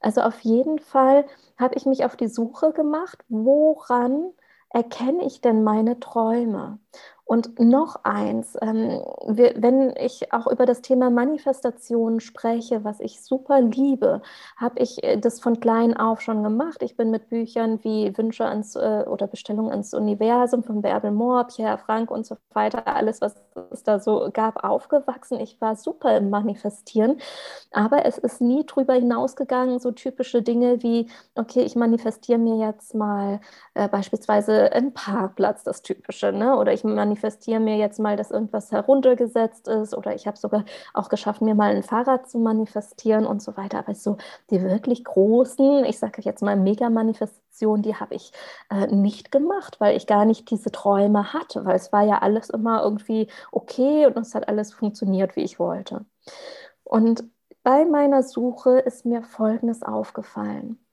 [0.00, 1.24] Also auf jeden Fall
[1.58, 4.32] habe ich mich auf die Suche gemacht, woran
[4.70, 6.78] erkenne ich denn meine Träume?
[7.26, 13.22] Und noch eins, ähm, wir, wenn ich auch über das Thema Manifestation spreche, was ich
[13.22, 14.20] super liebe,
[14.58, 16.82] habe ich äh, das von klein auf schon gemacht.
[16.82, 21.44] Ich bin mit Büchern wie Wünsche ans äh, oder Bestellung ans Universum von Bärbel Mohr,
[21.46, 23.34] Pierre Frank und so weiter, alles, was
[23.70, 25.40] es da so gab, aufgewachsen.
[25.40, 27.16] Ich war super im Manifestieren,
[27.72, 32.94] aber es ist nie drüber hinausgegangen, so typische Dinge wie, okay, ich manifestiere mir jetzt
[32.94, 33.40] mal
[33.72, 36.58] äh, beispielsweise einen Parkplatz, das Typische, ne?
[36.58, 40.64] oder ich manifestiere manifestiere mir jetzt mal, dass irgendwas heruntergesetzt ist oder ich habe sogar
[40.94, 43.78] auch geschafft, mir mal ein Fahrrad zu manifestieren und so weiter.
[43.78, 44.16] Aber so
[44.50, 48.32] die wirklich großen, ich sage jetzt mal Mega-Manifestationen, die habe ich
[48.70, 52.50] äh, nicht gemacht, weil ich gar nicht diese Träume hatte, weil es war ja alles
[52.50, 56.04] immer irgendwie okay und es hat alles funktioniert, wie ich wollte.
[56.82, 57.24] Und
[57.62, 60.83] bei meiner Suche ist mir Folgendes aufgefallen.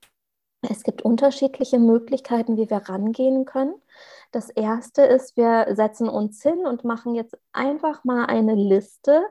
[0.62, 3.74] Es gibt unterschiedliche Möglichkeiten, wie wir rangehen können.
[4.32, 9.24] Das erste ist, wir setzen uns hin und machen jetzt einfach mal eine Liste.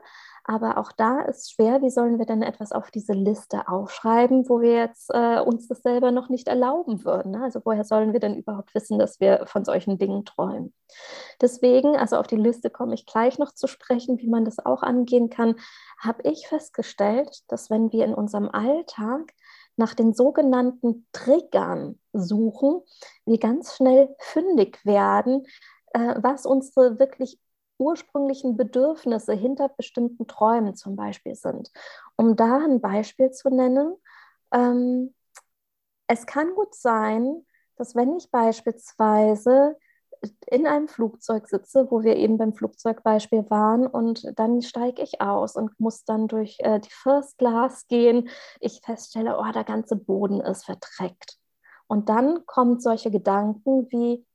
[0.43, 4.59] Aber auch da ist schwer, wie sollen wir denn etwas auf diese Liste aufschreiben, wo
[4.59, 7.31] wir jetzt äh, uns das selber noch nicht erlauben würden?
[7.31, 7.43] Ne?
[7.43, 10.73] Also woher sollen wir denn überhaupt wissen, dass wir von solchen Dingen träumen?
[11.39, 14.81] Deswegen, also auf die Liste komme ich gleich noch zu sprechen, wie man das auch
[14.81, 15.55] angehen kann,
[15.99, 19.33] habe ich festgestellt, dass wenn wir in unserem Alltag
[19.81, 22.81] nach den sogenannten Triggern suchen,
[23.25, 25.45] wir ganz schnell fündig werden,
[25.93, 27.39] äh, was unsere wirklich
[27.79, 31.71] ursprünglichen Bedürfnisse hinter bestimmten Träumen zum Beispiel sind.
[32.15, 33.95] Um da ein Beispiel zu nennen,
[34.53, 35.15] ähm,
[36.05, 37.43] es kann gut sein,
[37.75, 39.75] dass wenn ich beispielsweise
[40.47, 45.55] in einem Flugzeug sitze, wo wir eben beim Flugzeugbeispiel waren und dann steige ich aus
[45.55, 48.29] und muss dann durch äh, die First Class gehen.
[48.59, 51.37] Ich feststelle, oh, der ganze Boden ist verdreckt.
[51.87, 54.25] Und dann kommen solche Gedanken wie,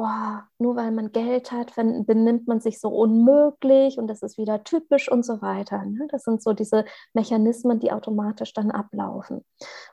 [0.00, 4.64] boah, nur weil man Geld hat, benimmt man sich so unmöglich und das ist wieder
[4.64, 5.84] typisch und so weiter.
[5.84, 6.08] Ne?
[6.10, 9.44] Das sind so diese Mechanismen, die automatisch dann ablaufen.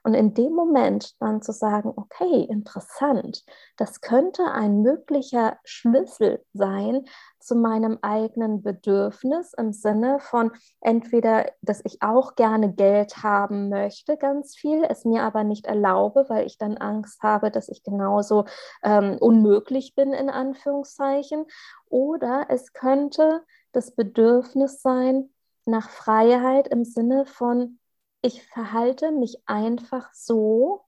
[0.03, 3.43] Und in dem Moment dann zu sagen, okay, interessant,
[3.75, 7.03] das könnte ein möglicher Schlüssel sein
[7.47, 14.17] zu meinem eigenen Bedürfnis im Sinne von entweder, dass ich auch gerne Geld haben möchte,
[14.17, 18.45] ganz viel, es mir aber nicht erlaube, weil ich dann Angst habe, dass ich genauso
[18.83, 21.45] ähm, unmöglich bin, in Anführungszeichen.
[21.87, 25.29] Oder es könnte das Bedürfnis sein
[25.65, 27.79] nach Freiheit im Sinne von,
[28.21, 30.83] ich verhalte mich einfach so,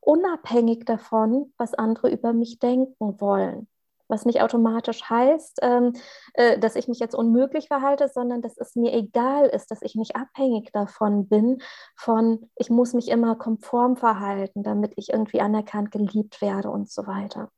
[0.00, 3.66] unabhängig davon, was andere über mich denken wollen
[4.08, 5.92] was nicht automatisch heißt, ähm,
[6.34, 9.94] äh, dass ich mich jetzt unmöglich verhalte, sondern dass es mir egal ist, dass ich
[9.94, 11.62] nicht abhängig davon bin,
[11.96, 17.06] von ich muss mich immer konform verhalten, damit ich irgendwie anerkannt, geliebt werde und so
[17.06, 17.50] weiter.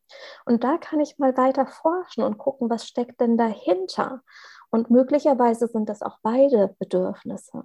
[0.44, 4.22] Und da kann ich mal weiter forschen und gucken, was steckt denn dahinter.
[4.70, 7.64] Und möglicherweise sind das auch beide Bedürfnisse.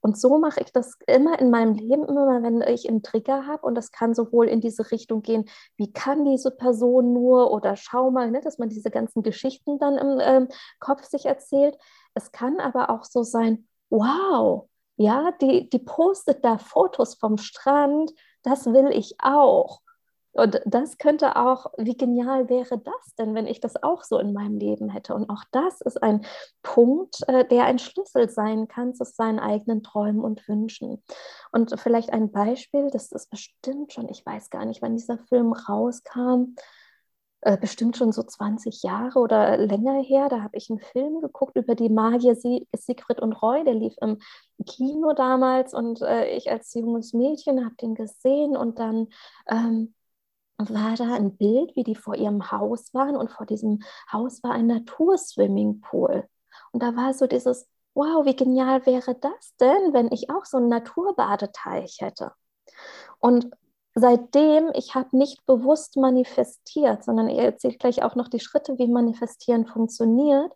[0.00, 3.66] Und so mache ich das immer in meinem Leben, immer wenn ich einen Trigger habe.
[3.66, 8.10] Und das kann sowohl in diese Richtung gehen, wie kann diese Person nur oder schau
[8.10, 10.48] mal, ne, dass man diese ganzen Geschichten dann im ähm,
[10.80, 11.76] Kopf sich erzählt.
[12.14, 18.12] Es kann aber auch so sein, wow, ja, die, die postet da Fotos vom Strand,
[18.42, 19.80] das will ich auch.
[20.32, 24.32] Und das könnte auch, wie genial wäre das denn, wenn ich das auch so in
[24.32, 25.14] meinem Leben hätte?
[25.14, 26.24] Und auch das ist ein
[26.62, 31.02] Punkt, äh, der ein Schlüssel sein kann zu seinen eigenen Träumen und Wünschen.
[31.52, 35.52] Und vielleicht ein Beispiel, das ist bestimmt schon, ich weiß gar nicht, wann dieser Film
[35.52, 36.54] rauskam,
[37.42, 40.28] äh, bestimmt schon so 20 Jahre oder länger her.
[40.28, 43.64] Da habe ich einen Film geguckt über die Magier Siegfried und Roy.
[43.64, 44.18] Der lief im
[44.64, 49.08] Kino damals und äh, ich als junges Mädchen habe den gesehen und dann
[49.50, 49.92] ähm,
[50.58, 54.52] war da ein Bild, wie die vor ihrem Haus waren und vor diesem Haus war
[54.52, 56.28] ein Naturswimmingpool.
[56.72, 60.58] Und da war so dieses, wow, wie genial wäre das denn, wenn ich auch so
[60.58, 62.32] einen Naturbadeteich hätte?
[63.18, 63.50] Und
[63.94, 68.88] seitdem, ich habe nicht bewusst manifestiert, sondern er erzählt gleich auch noch die Schritte, wie
[68.88, 70.52] manifestieren funktioniert,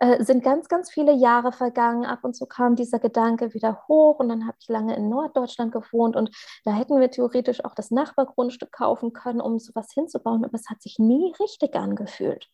[0.00, 2.04] äh, sind ganz, ganz viele Jahre vergangen.
[2.04, 5.72] Ab und zu kam dieser Gedanke wieder hoch und dann habe ich lange in Norddeutschland
[5.72, 6.30] gewohnt und
[6.64, 10.82] da hätten wir theoretisch auch das Nachbargrundstück kaufen können, um sowas hinzubauen, aber es hat
[10.82, 12.48] sich nie richtig angefühlt.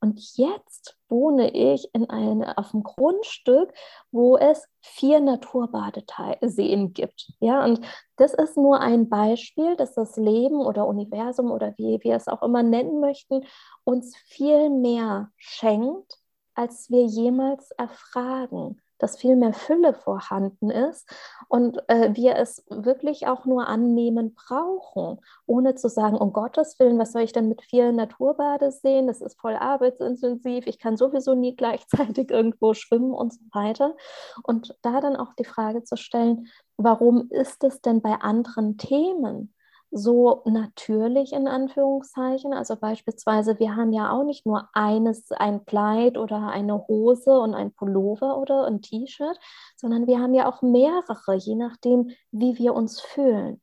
[0.00, 3.72] Und jetzt wohne ich in eine, auf einem Grundstück,
[4.10, 7.32] wo es vier Naturbadeseen gibt.
[7.40, 7.80] Ja, und
[8.16, 12.42] das ist nur ein Beispiel, dass das Leben oder Universum oder wie wir es auch
[12.42, 13.44] immer nennen möchten,
[13.84, 16.21] uns viel mehr schenkt,
[16.54, 21.10] als wir jemals erfragen, dass viel mehr Fülle vorhanden ist
[21.48, 27.00] und äh, wir es wirklich auch nur annehmen brauchen, ohne zu sagen, um Gottes Willen,
[27.00, 29.08] was soll ich denn mit vielen Naturbade sehen?
[29.08, 33.96] Das ist voll arbeitsintensiv, ich kann sowieso nie gleichzeitig irgendwo schwimmen und so weiter.
[34.44, 39.52] Und da dann auch die Frage zu stellen, warum ist es denn bei anderen Themen
[39.92, 42.54] so natürlich in Anführungszeichen.
[42.54, 47.54] Also beispielsweise, wir haben ja auch nicht nur eines, ein Kleid oder eine Hose und
[47.54, 49.38] ein Pullover oder ein T-Shirt,
[49.76, 53.60] sondern wir haben ja auch mehrere, je nachdem, wie wir uns fühlen.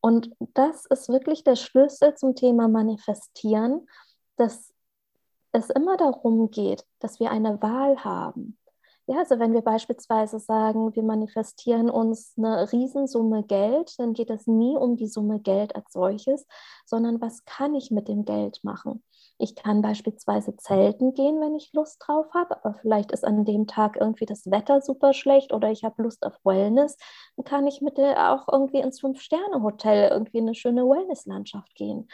[0.00, 3.88] Und das ist wirklich der Schlüssel zum Thema Manifestieren,
[4.36, 4.72] dass
[5.50, 8.56] es immer darum geht, dass wir eine Wahl haben.
[9.08, 14.48] Ja, also wenn wir beispielsweise sagen, wir manifestieren uns eine Riesensumme Geld, dann geht es
[14.48, 16.44] nie um die Summe Geld als solches,
[16.84, 19.04] sondern was kann ich mit dem Geld machen?
[19.38, 23.66] Ich kann beispielsweise zelten gehen, wenn ich Lust drauf habe, aber vielleicht ist an dem
[23.66, 26.96] Tag irgendwie das Wetter super schlecht oder ich habe Lust auf Wellness,
[27.36, 32.08] dann kann ich mit der auch irgendwie ins Fünf-Sterne-Hotel irgendwie eine schöne Wellness-Landschaft gehen.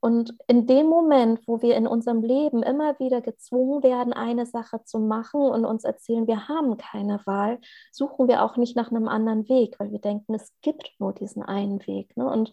[0.00, 4.82] Und in dem Moment, wo wir in unserem Leben immer wieder gezwungen werden, eine Sache
[4.84, 9.06] zu machen und uns erzählen, wir haben keine Wahl, suchen wir auch nicht nach einem
[9.06, 12.16] anderen Weg, weil wir denken, es gibt nur diesen einen Weg.
[12.16, 12.26] Ne?
[12.26, 12.52] Und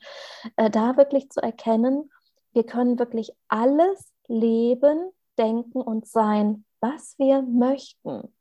[0.58, 2.12] äh, da wirklich zu erkennen,
[2.52, 8.36] wir können wirklich alles leben, denken und sein, was wir möchten.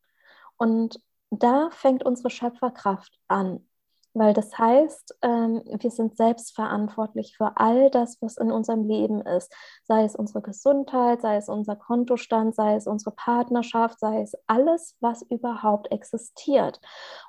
[0.57, 3.68] Und da fängt unsere Schöpferkraft an,
[4.15, 9.21] weil das heißt, ähm, wir sind selbst verantwortlich für all das, was in unserem Leben
[9.23, 9.53] ist,
[9.85, 14.97] sei es unsere Gesundheit, sei es unser Kontostand, sei es unsere Partnerschaft, sei es alles,
[15.01, 16.81] was überhaupt existiert.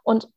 [0.03, 0.29] Und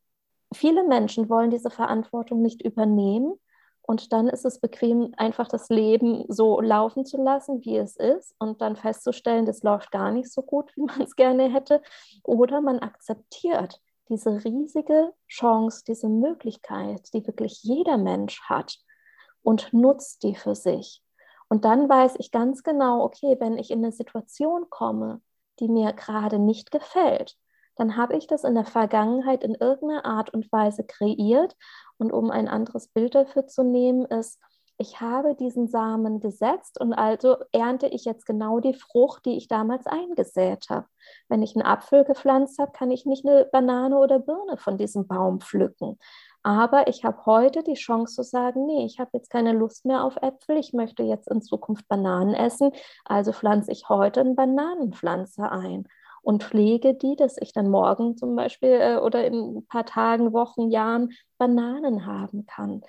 [0.52, 3.38] viele Menschen wollen diese Verantwortung nicht übernehmen,
[3.84, 8.34] und dann ist es bequem, einfach das Leben so laufen zu lassen, wie es ist,
[8.38, 11.82] und dann festzustellen, das läuft gar nicht so gut, wie man es gerne hätte.
[12.22, 13.80] Oder man akzeptiert
[14.12, 18.78] diese riesige Chance, diese Möglichkeit, die wirklich jeder Mensch hat
[19.42, 21.02] und nutzt die für sich.
[21.48, 25.20] Und dann weiß ich ganz genau, okay, wenn ich in eine Situation komme,
[25.60, 27.36] die mir gerade nicht gefällt,
[27.76, 31.56] dann habe ich das in der Vergangenheit in irgendeiner Art und Weise kreiert.
[31.96, 34.38] Und um ein anderes Bild dafür zu nehmen, ist,
[34.82, 39.46] ich habe diesen Samen gesetzt und also ernte ich jetzt genau die Frucht, die ich
[39.46, 40.86] damals eingesät habe.
[41.28, 45.06] Wenn ich einen Apfel gepflanzt habe, kann ich nicht eine Banane oder Birne von diesem
[45.06, 45.98] Baum pflücken.
[46.42, 50.02] Aber ich habe heute die Chance zu sagen, nee, ich habe jetzt keine Lust mehr
[50.02, 52.72] auf Äpfel, ich möchte jetzt in Zukunft Bananen essen,
[53.04, 55.86] also pflanze ich heute eine Bananenpflanze ein
[56.22, 60.32] und pflege die, dass ich dann morgen zum Beispiel äh, oder in ein paar Tagen,
[60.32, 62.82] Wochen, Jahren Bananen haben kann.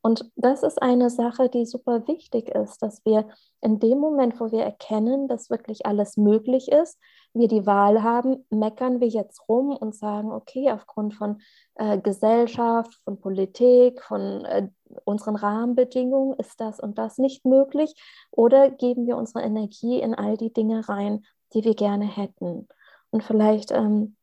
[0.00, 3.28] Und das ist eine Sache, die super wichtig ist, dass wir
[3.60, 6.98] in dem Moment, wo wir erkennen, dass wirklich alles möglich ist,
[7.34, 11.40] wir die Wahl haben, meckern wir jetzt rum und sagen, okay, aufgrund von
[11.74, 14.68] äh, Gesellschaft, von Politik, von äh,
[15.04, 17.94] unseren Rahmenbedingungen ist das und das nicht möglich,
[18.30, 21.24] oder geben wir unsere Energie in all die Dinge rein,
[21.54, 22.68] die wir gerne hätten.
[23.10, 24.16] Und vielleicht ähm,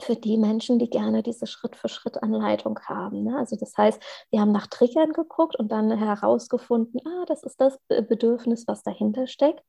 [0.00, 3.24] für die Menschen, die gerne diese Schritt-für-Schritt-Anleitung haben.
[3.24, 3.36] Ne?
[3.36, 7.78] Also das heißt, wir haben nach Triggern geguckt und dann herausgefunden, ah, das ist das
[7.88, 9.62] Bedürfnis, was dahinter steckt.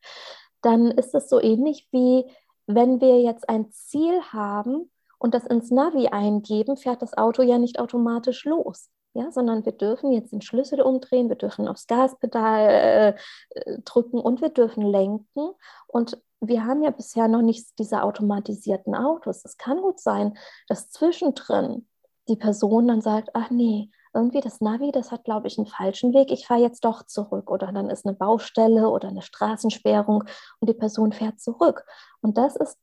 [0.61, 2.25] Dann ist es so ähnlich wie,
[2.67, 7.57] wenn wir jetzt ein Ziel haben und das ins Navi eingeben, fährt das Auto ja
[7.57, 8.89] nicht automatisch los.
[9.13, 13.17] Ja, sondern wir dürfen jetzt den Schlüssel umdrehen, wir dürfen aufs Gaspedal
[13.49, 15.51] äh, drücken und wir dürfen lenken.
[15.87, 19.45] Und wir haben ja bisher noch nicht diese automatisierten Autos.
[19.45, 20.37] Es kann gut sein,
[20.67, 21.87] dass zwischendrin
[22.27, 26.13] die Person dann sagt, ach nee, irgendwie das Navi, das hat, glaube ich, einen falschen
[26.13, 27.49] Weg, ich fahre jetzt doch zurück.
[27.49, 30.23] Oder dann ist eine Baustelle oder eine Straßensperrung
[30.59, 31.85] und die Person fährt zurück.
[32.21, 32.77] Und das ist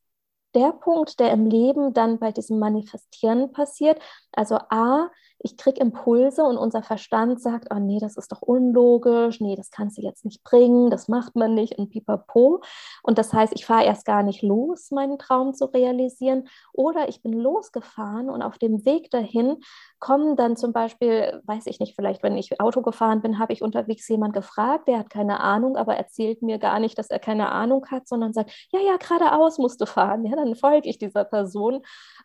[0.54, 4.00] der Punkt, der im Leben dann bei diesem Manifestieren passiert.
[4.32, 9.40] Also A, ich kriege Impulse und unser Verstand sagt, oh nee, das ist doch unlogisch,
[9.40, 12.60] nee, das kannst du jetzt nicht bringen, das macht man nicht und pipapo.
[13.02, 16.48] Und das heißt, ich fahre erst gar nicht los, meinen Traum zu realisieren.
[16.72, 19.58] Oder ich bin losgefahren und auf dem Weg dahin
[20.00, 23.62] kommen dann zum Beispiel, weiß ich nicht, vielleicht wenn ich Auto gefahren bin, habe ich
[23.62, 27.50] unterwegs jemand gefragt, der hat keine Ahnung, aber erzählt mir gar nicht, dass er keine
[27.50, 30.24] Ahnung hat, sondern sagt, ja, ja, geradeaus musst du fahren.
[30.24, 31.82] Ja, dann folge ich dieser Person,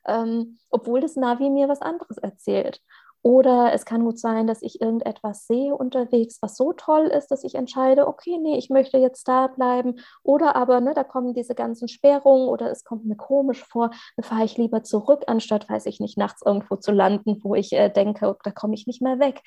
[0.08, 2.82] ähm, obwohl das Navi mir was anderes erzählt.
[3.24, 7.46] Oder es kann gut sein, dass ich irgendetwas sehe unterwegs, was so toll ist, dass
[7.46, 9.96] ich entscheide, okay, nee, ich möchte jetzt da bleiben.
[10.24, 14.26] Oder aber, ne, da kommen diese ganzen Sperrungen oder es kommt mir komisch vor, dann
[14.26, 17.90] fahre ich lieber zurück, anstatt, weiß ich nicht, nachts irgendwo zu landen, wo ich äh,
[17.90, 19.42] denke, da komme ich nicht mehr weg.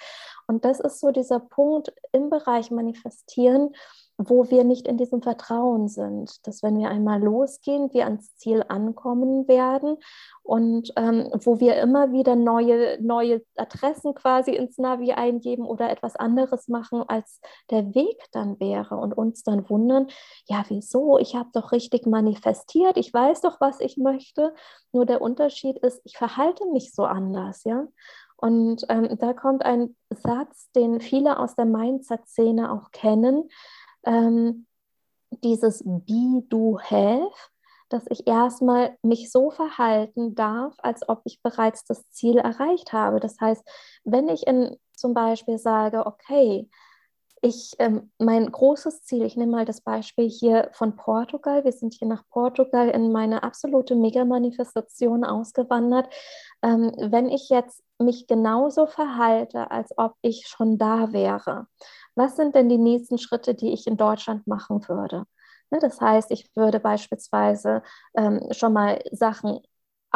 [0.47, 3.75] Und das ist so dieser Punkt im Bereich Manifestieren,
[4.19, 8.65] wo wir nicht in diesem Vertrauen sind, dass wenn wir einmal losgehen, wir ans Ziel
[8.67, 9.99] ankommen werden
[10.43, 16.17] und ähm, wo wir immer wieder neue, neue Adressen quasi ins Navi eingeben oder etwas
[16.17, 17.41] anderes machen, als
[17.71, 20.07] der Weg dann wäre und uns dann wundern,
[20.47, 21.19] ja, wieso?
[21.19, 24.55] Ich habe doch richtig manifestiert, ich weiß doch, was ich möchte,
[24.93, 27.87] nur der Unterschied ist, ich verhalte mich so anders, ja.
[28.39, 33.49] Und ähm, da kommt ein Satz, den viele aus der Mindset-Szene auch kennen,
[34.07, 34.67] ähm,
[35.45, 37.31] dieses Be, Do, Have,
[37.89, 43.21] dass ich erstmal mich so verhalten darf, als ob ich bereits das Ziel erreicht habe.
[43.21, 43.63] Das heißt,
[44.05, 46.69] wenn ich in, zum Beispiel sage, okay,
[47.43, 51.65] ich, ähm, mein großes Ziel, ich nehme mal das Beispiel hier von Portugal.
[51.65, 56.13] Wir sind hier nach Portugal in meine absolute Mega-Manifestation ausgewandert.
[56.63, 61.67] Ähm, wenn ich jetzt mich genauso verhalte, als ob ich schon da wäre,
[62.17, 65.25] was sind denn die nächsten Schritte, die ich in Deutschland machen würde?
[65.71, 67.83] Ne, das heißt, ich würde beispielsweise
[68.17, 69.61] ähm, schon mal Sachen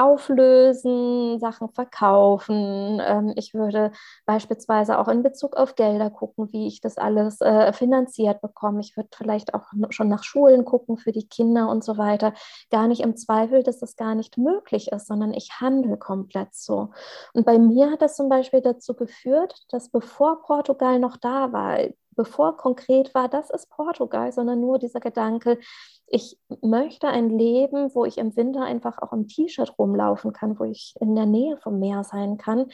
[0.01, 3.01] auflösen, Sachen verkaufen.
[3.05, 3.93] Ähm, ich würde
[4.27, 8.81] beispielsweise auch in Bezug auf Gelder gucken, wie ich das alles äh, finanziert bekomme.
[8.81, 12.33] Ich würde vielleicht auch schon nach Schulen gucken für die Kinder und so weiter.
[12.71, 16.91] Gar nicht im Zweifel, dass das gar nicht möglich ist, sondern ich handle komplett so.
[17.35, 21.79] Und bei mir hat das zum Beispiel dazu geführt, dass bevor Portugal noch da war,
[22.17, 25.59] bevor konkret war, das ist Portugal, sondern nur dieser Gedanke,
[26.07, 30.65] ich möchte ein Leben, wo ich im Winter einfach auch im T-Shirt rumlaufen kann, wo
[30.65, 32.67] ich in der Nähe vom Meer sein kann,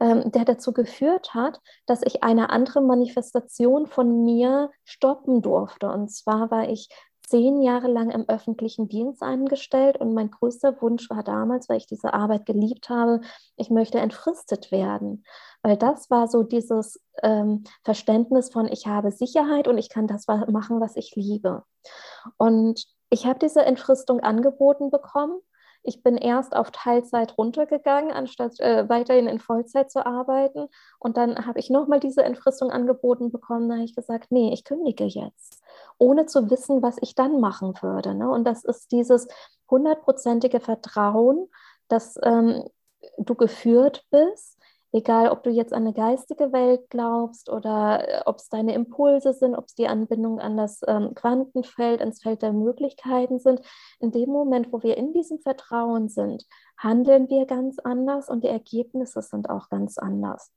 [0.00, 5.88] ähm, der dazu geführt hat, dass ich eine andere Manifestation von mir stoppen durfte.
[5.88, 6.88] Und zwar war ich
[7.26, 11.86] zehn Jahre lang im öffentlichen Dienst eingestellt und mein größter Wunsch war damals, weil ich
[11.86, 13.20] diese Arbeit geliebt habe,
[13.56, 15.24] ich möchte entfristet werden.
[15.62, 20.26] Weil das war so dieses ähm, Verständnis von, ich habe Sicherheit und ich kann das
[20.26, 21.62] machen, was ich liebe.
[22.36, 25.38] Und ich habe diese Entfristung angeboten bekommen.
[25.82, 30.68] Ich bin erst auf Teilzeit runtergegangen, anstatt äh, weiterhin in Vollzeit zu arbeiten.
[30.98, 33.68] Und dann habe ich nochmal diese Entfristung angeboten bekommen.
[33.68, 35.62] Da habe ich gesagt, nee, ich kündige jetzt.
[35.98, 38.14] ohne zu wissen, was ich dann machen würde.
[38.14, 38.28] Ne?
[38.30, 39.28] Und das ist dieses
[39.70, 41.48] hundertprozentige Vertrauen,
[41.88, 42.64] dass ähm,
[43.18, 44.58] du geführt bist,
[44.92, 49.32] egal ob du jetzt an eine geistige Welt glaubst oder äh, ob es deine Impulse
[49.32, 53.60] sind, ob es die Anbindung an das ähm, Quantenfeld, ins Feld der Möglichkeiten sind.
[54.00, 56.44] In dem Moment, wo wir in diesem Vertrauen sind,
[56.76, 60.52] handeln wir ganz anders und die Ergebnisse sind auch ganz anders.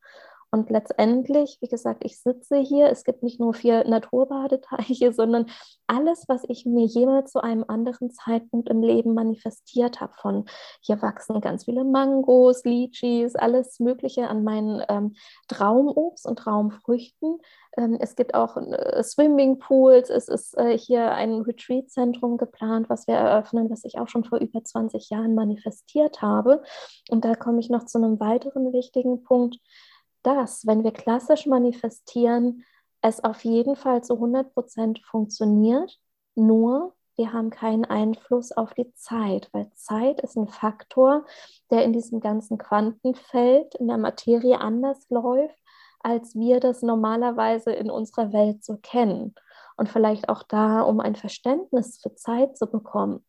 [0.56, 5.48] Und letztendlich, wie gesagt, ich sitze hier, es gibt nicht nur vier Naturbadeteiche, sondern
[5.86, 10.14] alles, was ich mir jemals zu einem anderen Zeitpunkt im Leben manifestiert habe.
[10.14, 10.46] Von
[10.80, 15.16] hier wachsen ganz viele Mangos, Litchis, alles Mögliche an meinen ähm,
[15.50, 17.40] Traumobst und Traumfrüchten.
[17.76, 23.16] Ähm, es gibt auch äh, Swimmingpools, es ist äh, hier ein Retreat-Zentrum geplant, was wir
[23.16, 26.64] eröffnen, was ich auch schon vor über 20 Jahren manifestiert habe.
[27.10, 29.58] Und da komme ich noch zu einem weiteren wichtigen Punkt
[30.26, 32.64] dass, wenn wir klassisch manifestieren,
[33.02, 36.00] es auf jeden Fall zu 100 Prozent funktioniert,
[36.34, 41.26] nur wir haben keinen Einfluss auf die Zeit, weil Zeit ist ein Faktor,
[41.72, 45.58] der in diesem ganzen Quantenfeld, in der Materie anders läuft,
[46.00, 49.34] als wir das normalerweise in unserer Welt so kennen.
[49.78, 53.26] Und vielleicht auch da, um ein Verständnis für Zeit zu bekommen.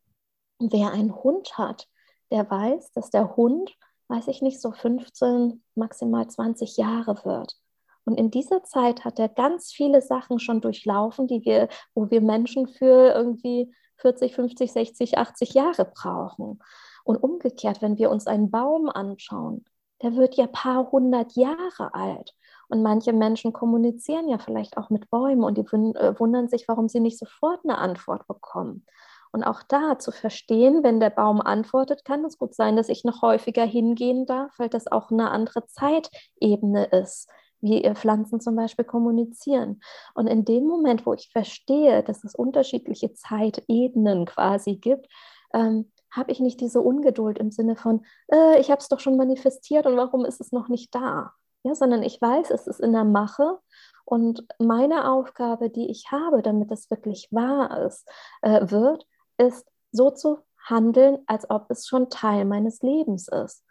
[0.58, 1.86] Wer einen Hund hat,
[2.30, 3.76] der weiß, dass der Hund
[4.08, 7.56] weiß ich nicht, so 15, maximal 20 Jahre wird.
[8.04, 12.20] Und in dieser Zeit hat er ganz viele Sachen schon durchlaufen, die wir, wo wir
[12.20, 16.60] Menschen für irgendwie 40, 50, 60, 80 Jahre brauchen.
[17.04, 19.64] Und umgekehrt, wenn wir uns einen Baum anschauen,
[20.02, 22.34] der wird ja paar hundert Jahre alt.
[22.68, 26.88] Und manche Menschen kommunizieren ja vielleicht auch mit Bäumen und die äh, wundern sich, warum
[26.88, 28.84] sie nicht sofort eine Antwort bekommen.
[29.32, 33.04] Und auch da zu verstehen, wenn der Baum antwortet, kann es gut sein, dass ich
[33.04, 37.28] noch häufiger hingehen darf, weil das auch eine andere Zeitebene ist,
[37.60, 39.80] wie Pflanzen zum Beispiel kommunizieren.
[40.14, 45.06] Und in dem Moment, wo ich verstehe, dass es unterschiedliche Zeitebenen quasi gibt,
[45.52, 49.16] ähm, habe ich nicht diese Ungeduld im Sinne von, äh, ich habe es doch schon
[49.16, 51.32] manifestiert und warum ist es noch nicht da?
[51.62, 53.58] Ja, sondern ich weiß, es ist in der Mache
[54.04, 58.08] und meine Aufgabe, die ich habe, damit es wirklich wahr ist,
[58.42, 59.04] äh, wird,
[59.38, 63.64] ist so zu handeln, als ob es schon Teil meines Lebens ist.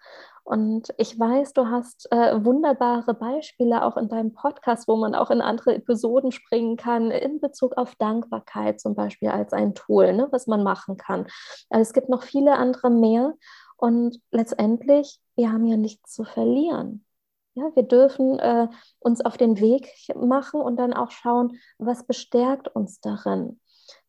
[0.44, 5.32] Und ich weiß, du hast äh, wunderbare Beispiele auch in deinem Podcast, wo man auch
[5.32, 10.28] in andere Episoden springen kann, in Bezug auf Dankbarkeit zum Beispiel als ein Tool, ne,
[10.30, 11.26] was man machen kann.
[11.72, 13.34] Also es gibt noch viele andere mehr.
[13.76, 17.04] Und letztendlich, wir haben ja nichts zu verlieren.
[17.56, 18.68] Ja, wir dürfen äh,
[19.00, 23.60] uns auf den Weg machen und dann auch schauen, was bestärkt uns darin.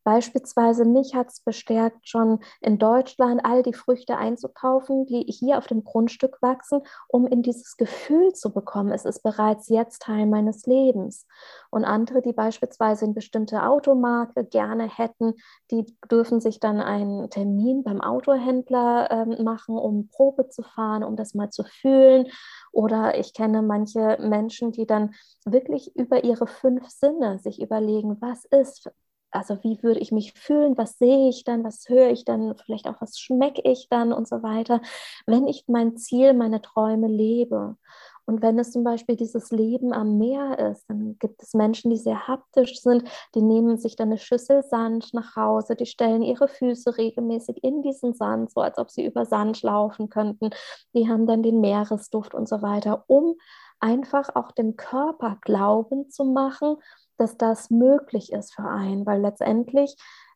[0.07, 5.67] Beispielsweise mich hat es bestärkt, schon in Deutschland all die Früchte einzukaufen, die hier auf
[5.67, 6.79] dem Grundstück wachsen,
[7.09, 11.27] um in dieses Gefühl zu bekommen, es ist bereits jetzt Teil meines Lebens.
[11.71, 15.33] Und andere, die beispielsweise eine bestimmte Automarke gerne hätten,
[15.71, 21.17] die dürfen sich dann einen Termin beim Autohändler äh, machen, um Probe zu fahren, um
[21.17, 22.27] das mal zu fühlen.
[22.71, 28.45] Oder ich kenne manche Menschen, die dann wirklich über ihre fünf Sinne sich überlegen, was
[28.45, 28.89] ist
[29.37, 32.87] also wie würde ich mich fühlen, was sehe ich dann, was höre ich dann, vielleicht
[32.87, 34.81] auch was schmecke ich dann und so weiter,
[35.25, 37.77] wenn ich mein Ziel, meine Träume lebe.
[38.25, 41.97] Und wenn es zum Beispiel dieses Leben am Meer ist, dann gibt es Menschen, die
[41.97, 46.49] sehr haptisch sind, die nehmen sich dann eine Schüssel Sand nach Hause, die stellen ihre
[46.49, 50.49] Füße regelmäßig in diesen Sand, so als ob sie über Sand laufen könnten.
[50.93, 53.35] Die haben dann den Meeresduft und so weiter, um
[53.79, 56.75] einfach auch dem Körper Glauben zu machen,
[57.17, 59.95] dass das möglich ist für einen, weil letztendlich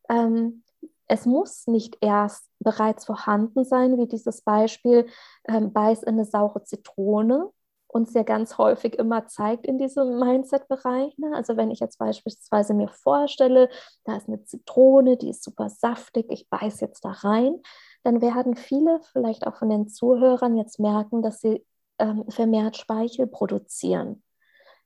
[0.09, 0.63] ähm,
[1.07, 5.07] es muss nicht erst bereits vorhanden sein, wie dieses Beispiel,
[5.47, 7.51] ähm, beiß in eine saure Zitrone,
[7.87, 11.17] uns ja ganz häufig immer zeigt in diesem Mindset-Bereich.
[11.17, 11.31] Ne?
[11.35, 13.69] Also wenn ich jetzt beispielsweise mir vorstelle,
[14.05, 17.61] da ist eine Zitrone, die ist super saftig, ich beiß jetzt da rein,
[18.03, 21.65] dann werden viele vielleicht auch von den Zuhörern jetzt merken, dass sie
[21.99, 24.23] ähm, vermehrt Speichel produzieren.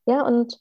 [0.07, 0.59] Ja, und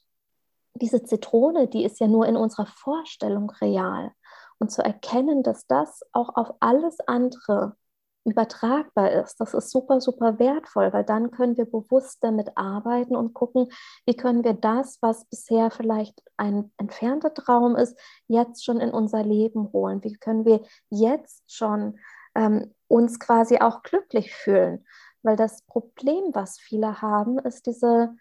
[0.75, 4.11] diese Zitrone, die ist ja nur in unserer Vorstellung real.
[4.57, 7.75] Und zu erkennen, dass das auch auf alles andere
[8.25, 13.33] übertragbar ist, das ist super, super wertvoll, weil dann können wir bewusst damit arbeiten und
[13.33, 13.67] gucken,
[14.05, 17.97] wie können wir das, was bisher vielleicht ein entfernter Traum ist,
[18.27, 20.03] jetzt schon in unser Leben holen.
[20.03, 21.99] Wie können wir jetzt schon
[22.33, 24.85] ähm, uns quasi auch glücklich fühlen?
[25.21, 28.15] Weil das Problem, was viele haben, ist diese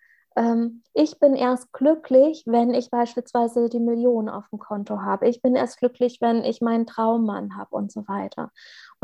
[0.94, 5.28] ich bin erst glücklich, wenn ich beispielsweise die Millionen auf dem Konto habe.
[5.28, 8.50] Ich bin erst glücklich, wenn ich meinen Traummann habe und so weiter.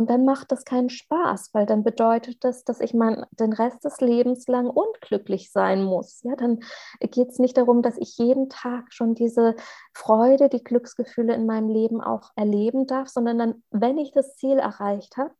[0.00, 3.84] Und dann macht das keinen Spaß, weil dann bedeutet das, dass ich mein, den Rest
[3.84, 6.22] des Lebens lang unglücklich sein muss.
[6.22, 6.60] Ja, dann
[7.02, 9.56] geht es nicht darum, dass ich jeden Tag schon diese
[9.92, 14.58] Freude, die Glücksgefühle in meinem Leben auch erleben darf, sondern dann, wenn ich das Ziel
[14.58, 15.32] erreicht habe.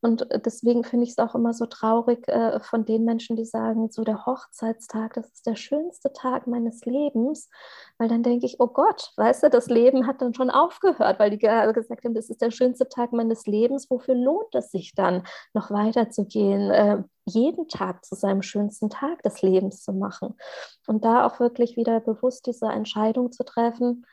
[0.00, 3.90] Und deswegen finde ich es auch immer so traurig äh, von den Menschen, die sagen,
[3.90, 7.50] so der Hochzeitstag, das ist der schönste Tag meines Lebens,
[7.98, 11.28] weil dann denke ich, oh Gott, weißt du, das Leben hat dann schon aufgehört, weil
[11.28, 13.90] die gesagt haben, das ist der schönste Tag meines Lebens.
[13.90, 15.22] Wofür lohnt es sich dann,
[15.54, 20.36] noch weiterzugehen, äh, jeden Tag zu seinem schönsten Tag des Lebens zu machen?
[20.86, 24.06] Und da auch wirklich wieder bewusst diese Entscheidung zu treffen,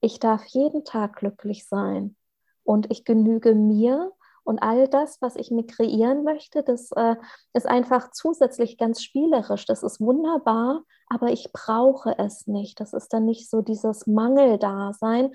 [0.00, 2.16] ich darf jeden Tag glücklich sein
[2.64, 4.12] und ich genüge mir
[4.44, 7.14] und all das, was ich mir kreieren möchte, das äh,
[7.52, 9.66] ist einfach zusätzlich ganz spielerisch.
[9.66, 12.80] Das ist wunderbar, aber ich brauche es nicht.
[12.80, 15.32] Das ist dann nicht so dieses Mangeldasein,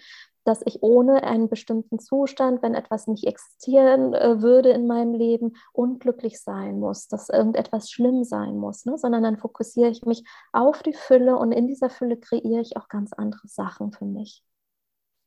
[0.48, 5.56] dass ich ohne einen bestimmten Zustand, wenn etwas nicht existieren äh, würde in meinem Leben,
[5.74, 8.98] unglücklich sein muss, dass irgendetwas schlimm sein muss, ne?
[8.98, 10.24] sondern dann fokussiere ich mich
[10.54, 14.44] auf die Fülle und in dieser Fülle kreiere ich auch ganz andere Sachen für mich.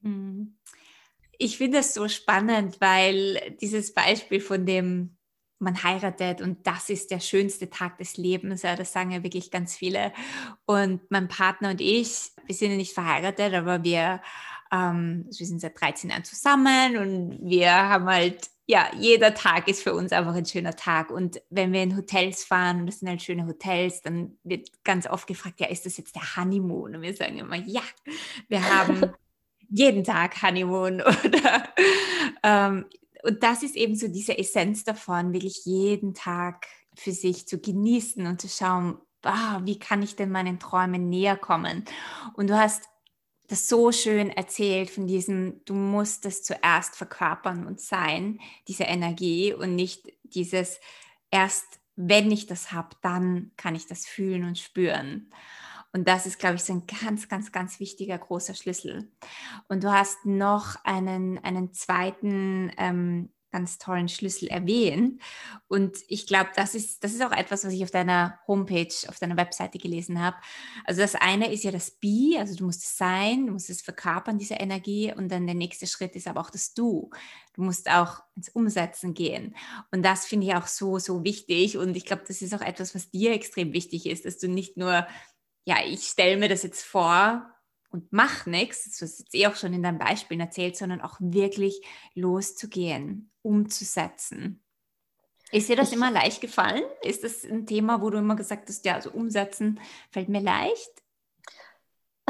[0.01, 0.57] Mhm
[1.41, 5.17] ich finde es so spannend, weil dieses Beispiel von dem,
[5.59, 9.51] man heiratet und das ist der schönste Tag des Lebens, ja, das sagen ja wirklich
[9.51, 10.13] ganz viele.
[10.67, 14.21] Und mein Partner und ich, wir sind ja nicht verheiratet, aber wir,
[14.73, 19.83] ähm, wir sind seit 13 Jahren zusammen und wir haben halt ja, jeder Tag ist
[19.83, 21.11] für uns einfach ein schöner Tag.
[21.11, 25.09] Und wenn wir in Hotels fahren, und das sind halt schöne Hotels, dann wird ganz
[25.09, 26.95] oft gefragt, ja, ist das jetzt der Honeymoon?
[26.95, 27.81] Und wir sagen immer, ja,
[28.47, 29.11] wir haben
[29.71, 31.65] jeden Tag Honeymoon oder
[32.45, 32.87] ähm,
[33.25, 38.25] und das ist eben so diese Essenz davon, wirklich jeden Tag für sich zu genießen
[38.25, 41.85] und zu schauen, ah, wie kann ich denn meinen Träumen näher kommen?
[42.35, 42.85] Und du hast
[43.51, 48.39] das so schön erzählt von diesem, du musst es zuerst verkörpern und sein,
[48.69, 50.81] diese Energie und nicht dieses
[51.31, 55.31] erst, wenn ich das habe, dann kann ich das fühlen und spüren.
[55.93, 59.11] Und das ist, glaube ich, so ein ganz, ganz, ganz wichtiger großer Schlüssel.
[59.69, 65.21] Und du hast noch einen, einen zweiten ähm, ganz tollen Schlüssel erwähnt.
[65.69, 69.19] Und ich glaube, das ist, das ist auch etwas, was ich auf deiner Homepage, auf
[69.19, 70.37] deiner Webseite gelesen habe.
[70.85, 73.83] Also das eine ist ja das Be, also du musst es sein, du musst es
[73.83, 75.13] verkörpern, diese Energie.
[75.15, 77.11] Und dann der nächste Schritt ist aber auch das Du.
[77.55, 79.57] Du musst auch ins Umsetzen gehen.
[79.91, 81.77] Und das finde ich auch so, so wichtig.
[81.77, 84.77] Und ich glaube, das ist auch etwas, was dir extrem wichtig ist, dass du nicht
[84.77, 85.07] nur
[85.65, 87.47] ja, ich stelle mir das jetzt vor
[87.91, 91.01] und mach nichts, das hast du jetzt eh auch schon in deinem Beispiel erzählt, sondern
[91.01, 91.81] auch wirklich
[92.15, 94.63] loszugehen, umzusetzen.
[95.53, 96.85] Ist dir das ich, immer leicht gefallen?
[97.03, 99.81] Ist das ein Thema, wo du immer gesagt hast, ja, also umsetzen
[100.11, 101.03] fällt mir leicht?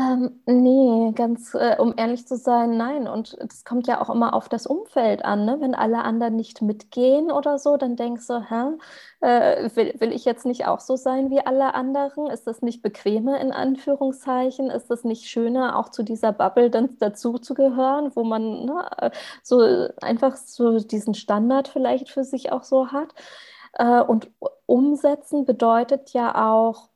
[0.01, 3.07] Ähm, nee, ganz, äh, um ehrlich zu sein, nein.
[3.07, 5.59] Und das kommt ja auch immer auf das Umfeld an, ne?
[5.61, 8.79] Wenn alle anderen nicht mitgehen oder so, dann denkst du, hä,
[9.21, 12.29] äh, will, will ich jetzt nicht auch so sein wie alle anderen?
[12.29, 14.71] Ist das nicht bequemer in Anführungszeichen?
[14.71, 19.11] Ist das nicht schöner, auch zu dieser Bubble dann dazu zu gehören, wo man ne,
[19.43, 23.13] so einfach so diesen Standard vielleicht für sich auch so hat?
[23.75, 24.31] Äh, und
[24.67, 26.90] umsetzen bedeutet ja auch, äh,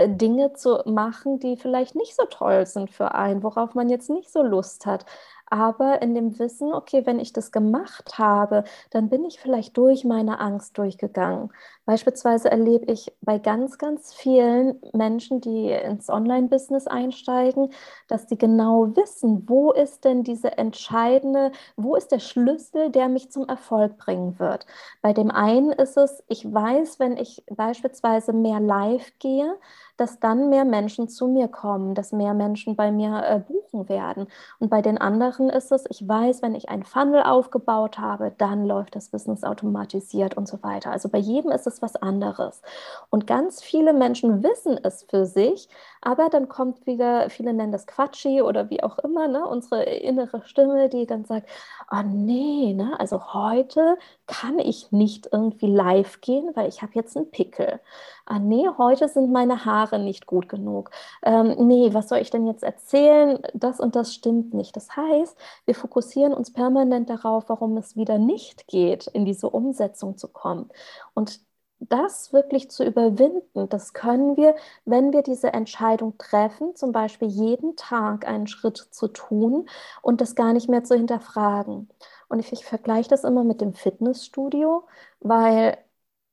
[0.00, 4.30] Dinge zu machen, die vielleicht nicht so toll sind für einen, worauf man jetzt nicht
[4.30, 5.06] so Lust hat
[5.54, 10.04] aber in dem Wissen, okay, wenn ich das gemacht habe, dann bin ich vielleicht durch
[10.04, 11.52] meine Angst durchgegangen.
[11.84, 17.70] Beispielsweise erlebe ich bei ganz, ganz vielen Menschen, die ins Online-Business einsteigen,
[18.08, 23.30] dass sie genau wissen, wo ist denn diese entscheidende, wo ist der Schlüssel, der mich
[23.30, 24.66] zum Erfolg bringen wird.
[25.02, 29.54] Bei dem einen ist es, ich weiß, wenn ich beispielsweise mehr live gehe,
[29.96, 34.26] dass dann mehr Menschen zu mir kommen, dass mehr Menschen bei mir äh, buchen werden.
[34.58, 38.64] Und bei den anderen ist es, ich weiß, wenn ich ein Funnel aufgebaut habe, dann
[38.64, 40.90] läuft das Business automatisiert und so weiter.
[40.90, 42.62] Also bei jedem ist es was anderes.
[43.10, 45.68] Und ganz viele Menschen wissen es für sich,
[46.00, 50.42] aber dann kommt wieder, viele nennen das Quatschi oder wie auch immer, ne, unsere innere
[50.44, 51.48] Stimme, die dann sagt,
[51.90, 57.16] oh nee, ne, also heute kann ich nicht irgendwie live gehen, weil ich habe jetzt
[57.16, 57.80] einen Pickel.
[58.26, 60.90] Ah nee, heute sind meine Haare nicht gut genug.
[61.22, 63.38] Ähm, nee, was soll ich denn jetzt erzählen?
[63.54, 64.76] Das und das stimmt nicht.
[64.76, 70.16] Das heißt, wir fokussieren uns permanent darauf, warum es wieder nicht geht, in diese Umsetzung
[70.16, 70.70] zu kommen.
[71.14, 71.40] Und
[71.80, 74.54] das wirklich zu überwinden, das können wir,
[74.84, 79.68] wenn wir diese Entscheidung treffen, zum Beispiel jeden Tag einen Schritt zu tun
[80.02, 81.88] und das gar nicht mehr zu hinterfragen.
[82.28, 84.86] Und ich, ich vergleiche das immer mit dem Fitnessstudio,
[85.20, 85.78] weil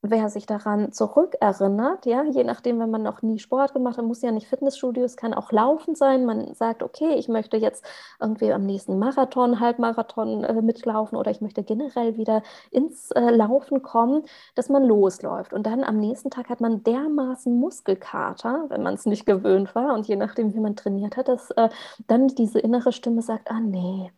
[0.04, 4.24] wer sich daran zurückerinnert, ja, je nachdem, wenn man noch nie Sport gemacht hat, muss
[4.24, 6.26] ja nicht Fitnessstudio, es kann auch Laufen sein.
[6.26, 7.86] Man sagt, okay, ich möchte jetzt
[8.20, 12.42] irgendwie am nächsten Marathon, Halbmarathon äh, mitlaufen oder ich möchte generell wieder
[12.72, 14.24] ins äh, Laufen kommen,
[14.56, 15.54] dass man losläuft.
[15.54, 19.94] Und dann am nächsten Tag hat man dermaßen Muskelkater, wenn man es nicht gewöhnt war
[19.94, 21.70] und je nachdem, wie man trainiert hat, dass äh,
[22.08, 24.12] dann diese innere Stimme sagt, ah nee,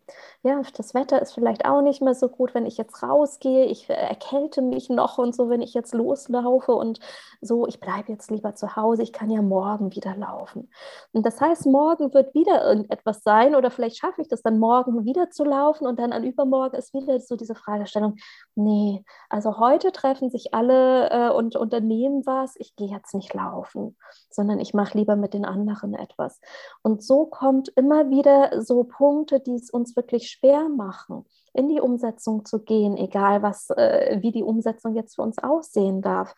[0.44, 3.90] ja, das Wetter ist vielleicht auch nicht mehr so gut, wenn ich jetzt rausgehe, ich
[3.90, 6.99] äh, erkälte mich noch und so, wenn ich jetzt loslaufe und
[7.41, 10.69] so, ich bleibe jetzt lieber zu Hause, ich kann ja morgen wieder laufen.
[11.11, 15.05] Und das heißt, morgen wird wieder irgendetwas sein oder vielleicht schaffe ich das dann morgen
[15.05, 18.15] wieder zu laufen und dann an übermorgen ist wieder so diese Fragestellung,
[18.55, 23.97] nee, also heute treffen sich alle äh, und unternehmen was, ich gehe jetzt nicht laufen,
[24.30, 26.39] sondern ich mache lieber mit den anderen etwas.
[26.82, 31.82] Und so kommt immer wieder so Punkte, die es uns wirklich schwer machen, in die
[31.82, 36.36] Umsetzung zu gehen, egal was, äh, wie die Umsetzung jetzt für uns aussehen darf.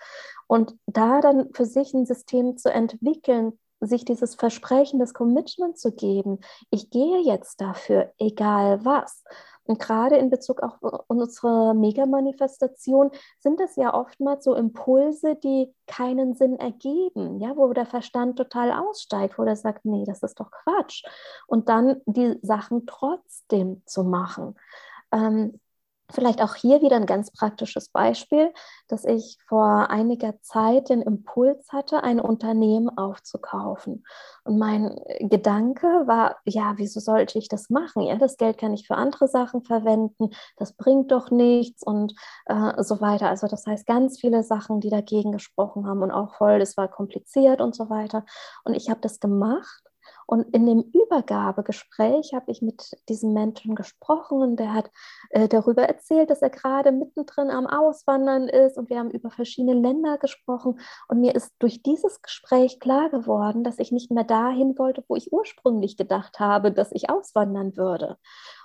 [0.48, 5.92] Und da dann für sich ein System zu entwickeln, sich dieses Versprechen, das Commitment zu
[5.92, 6.40] geben,
[6.70, 9.24] ich gehe jetzt dafür, egal was.
[9.68, 10.74] Und gerade in Bezug auf
[11.08, 13.10] unsere Mega-Manifestation
[13.40, 18.72] sind es ja oftmals so Impulse, die keinen Sinn ergeben, ja, wo der Verstand total
[18.72, 21.04] aussteigt, wo der sagt, nee, das ist doch Quatsch.
[21.48, 24.56] Und dann die Sachen trotzdem zu machen.
[25.16, 25.60] Ähm,
[26.12, 28.54] Vielleicht auch hier wieder ein ganz praktisches Beispiel,
[28.88, 34.06] dass ich vor einiger Zeit den Impuls hatte, ein Unternehmen aufzukaufen.
[34.44, 38.04] Und mein Gedanke war, ja, wieso sollte ich das machen?
[38.04, 42.14] Ja, das Geld kann ich für andere Sachen verwenden, das bringt doch nichts und
[42.46, 43.30] äh, so weiter.
[43.30, 46.88] Also das heißt, ganz viele Sachen, die dagegen gesprochen haben und auch voll, das war
[46.88, 48.26] kompliziert und so weiter.
[48.64, 49.82] Und ich habe das gemacht
[50.28, 54.92] und in dem Übergabegespräch habe ich mit diesem Menschen gesprochen und der hat
[55.30, 59.80] äh, darüber erzählt, dass er gerade mittendrin am Auswandern ist und wir haben über verschiedene
[59.80, 64.78] Länder gesprochen und mir ist durch dieses Gespräch klar geworden, dass ich nicht mehr dahin
[64.78, 68.18] wollte, wo ich ursprünglich gedacht habe, dass ich auswandern würde.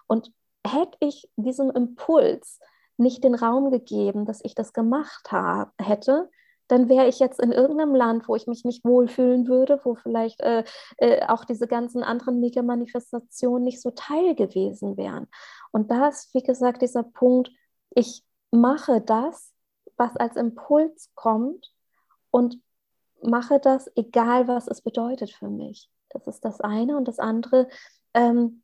[0.07, 0.33] Und
[0.67, 2.59] hätte ich diesem Impuls
[2.97, 6.31] nicht den Raum gegeben, dass ich das gemacht habe, hätte,
[6.71, 10.41] dann wäre ich jetzt in irgendeinem Land, wo ich mich nicht wohlfühlen würde, wo vielleicht
[10.41, 10.65] äh,
[10.99, 15.27] äh, auch diese ganzen anderen Mega-Manifestationen nicht so teil gewesen wären.
[15.73, 17.51] Und da ist, wie gesagt, dieser Punkt,
[17.91, 19.53] ich mache das,
[19.97, 21.73] was als Impuls kommt
[22.31, 22.61] und
[23.23, 25.91] mache das, egal was es bedeutet für mich.
[26.09, 26.97] Das ist das eine.
[26.97, 27.69] Und das andere,
[28.15, 28.63] ähm,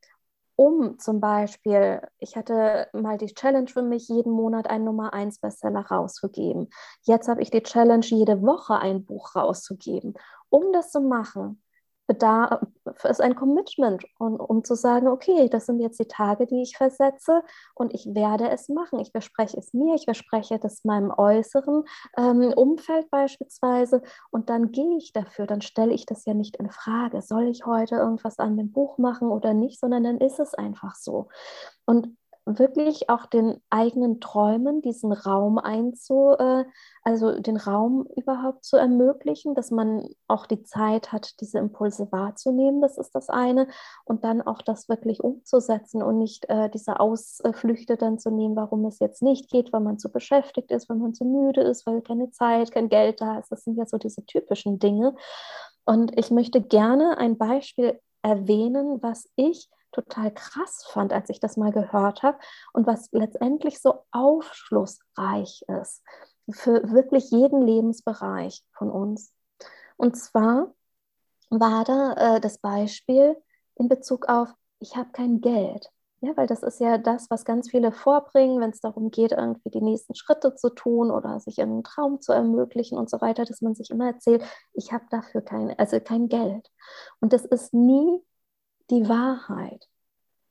[0.56, 5.38] um zum Beispiel, ich hatte mal die Challenge für mich, jeden Monat einen Nummer 1
[5.38, 6.70] Bestseller rauszugeben.
[7.02, 10.14] Jetzt habe ich die Challenge, jede Woche ein Buch rauszugeben.
[10.48, 11.62] Um das zu machen,
[12.06, 12.60] bedarf
[13.04, 16.76] ist ein Commitment, und, um zu sagen, okay, das sind jetzt die Tage, die ich
[16.76, 17.42] versetze
[17.74, 19.00] und ich werde es machen.
[19.00, 21.84] Ich verspreche es mir, ich verspreche das meinem äußeren
[22.16, 26.70] ähm, Umfeld beispielsweise und dann gehe ich dafür, dann stelle ich das ja nicht in
[26.70, 27.22] Frage.
[27.22, 30.94] Soll ich heute irgendwas an dem Buch machen oder nicht, sondern dann ist es einfach
[30.94, 31.28] so.
[31.86, 32.16] Und
[32.46, 36.64] wirklich auch den eigenen Träumen diesen Raum einzu, äh,
[37.02, 42.80] also den Raum überhaupt zu ermöglichen, dass man auch die Zeit hat, diese Impulse wahrzunehmen,
[42.80, 43.66] das ist das eine,
[44.04, 48.84] und dann auch das wirklich umzusetzen und nicht äh, diese Ausflüchte dann zu nehmen, warum
[48.84, 52.00] es jetzt nicht geht, weil man zu beschäftigt ist, weil man zu müde ist, weil
[52.00, 53.50] keine Zeit, kein Geld da ist.
[53.50, 55.16] Das sind ja so diese typischen Dinge.
[55.84, 61.56] Und ich möchte gerne ein Beispiel erwähnen, was ich total krass fand, als ich das
[61.56, 62.38] mal gehört habe
[62.72, 66.02] und was letztendlich so aufschlussreich ist
[66.50, 69.32] für wirklich jeden Lebensbereich von uns.
[69.96, 70.74] Und zwar
[71.50, 73.36] war da äh, das Beispiel
[73.76, 75.90] in Bezug auf, ich habe kein Geld.
[76.22, 79.70] Ja, weil das ist ja das, was ganz viele vorbringen, wenn es darum geht, irgendwie
[79.70, 83.60] die nächsten Schritte zu tun oder sich einen Traum zu ermöglichen und so weiter, dass
[83.60, 84.42] man sich immer erzählt,
[84.72, 86.70] ich habe dafür kein, also kein Geld.
[87.20, 88.22] Und das ist nie
[88.90, 89.88] die Wahrheit,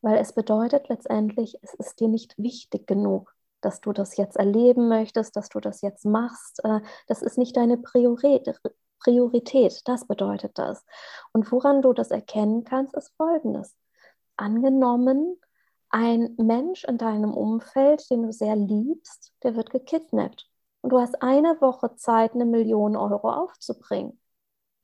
[0.02, 4.88] weil es bedeutet letztendlich, es ist dir nicht wichtig genug, dass du das jetzt erleben
[4.88, 6.64] möchtest, dass du das jetzt machst.
[6.64, 8.60] Äh, das ist nicht deine Priorität.
[9.00, 10.84] Priorität, das bedeutet das.
[11.32, 13.76] Und woran du das erkennen kannst, ist folgendes.
[14.36, 15.40] Angenommen,
[15.90, 20.50] ein Mensch in deinem Umfeld, den du sehr liebst, der wird gekidnappt.
[20.82, 24.20] Und du hast eine Woche Zeit, eine Million Euro aufzubringen.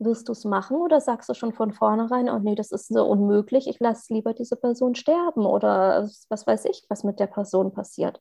[0.04, 3.06] Wirst du es machen oder sagst du schon von vornherein, oh nee, das ist so
[3.06, 7.72] unmöglich, ich lasse lieber diese Person sterben oder was weiß ich, was mit der Person
[7.72, 8.20] passiert.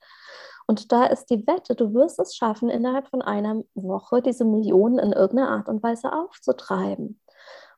[0.66, 4.98] Und da ist die Wette, du wirst es schaffen, innerhalb von einer Woche diese Millionen
[4.98, 7.18] in irgendeiner Art und Weise aufzutreiben.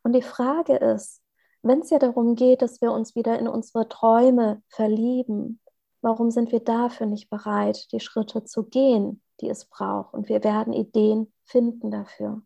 [0.03, 1.23] Und die Frage ist,
[1.63, 5.61] wenn es ja darum geht, dass wir uns wieder in unsere Träume verlieben,
[6.01, 10.13] warum sind wir dafür nicht bereit, die Schritte zu gehen, die es braucht.
[10.13, 12.43] Und wir werden Ideen finden dafür.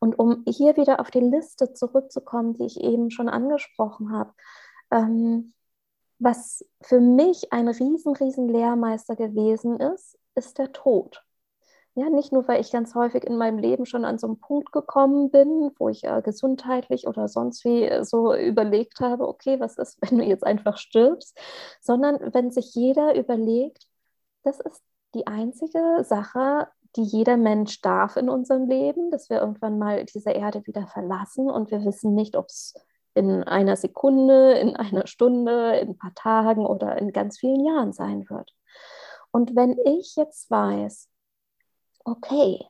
[0.00, 4.32] Und um hier wieder auf die Liste zurückzukommen, die ich eben schon angesprochen habe,
[4.90, 5.54] ähm,
[6.18, 11.24] was für mich ein riesen, riesen Lehrmeister gewesen ist, ist der Tod.
[11.94, 14.70] Ja, nicht nur, weil ich ganz häufig in meinem Leben schon an so einen Punkt
[14.70, 19.78] gekommen bin, wo ich äh, gesundheitlich oder sonst wie äh, so überlegt habe, okay, was
[19.78, 21.36] ist, wenn du jetzt einfach stirbst,
[21.80, 23.88] sondern wenn sich jeder überlegt,
[24.44, 24.80] das ist
[25.14, 30.30] die einzige Sache, die jeder Mensch darf in unserem Leben, dass wir irgendwann mal diese
[30.30, 32.74] Erde wieder verlassen und wir wissen nicht, ob es
[33.14, 37.92] in einer Sekunde, in einer Stunde, in ein paar Tagen oder in ganz vielen Jahren
[37.92, 38.54] sein wird.
[39.30, 41.08] Und wenn ich jetzt weiß,
[42.04, 42.64] okay,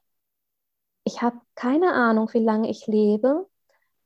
[1.04, 3.48] ich habe keine Ahnung, wie lange ich lebe.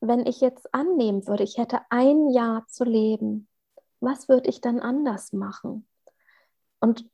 [0.00, 3.48] Wenn ich jetzt annehmen würde, ich hätte ein Jahr zu leben,
[4.00, 5.86] was würde ich dann anders machen?
[6.80, 7.08] Und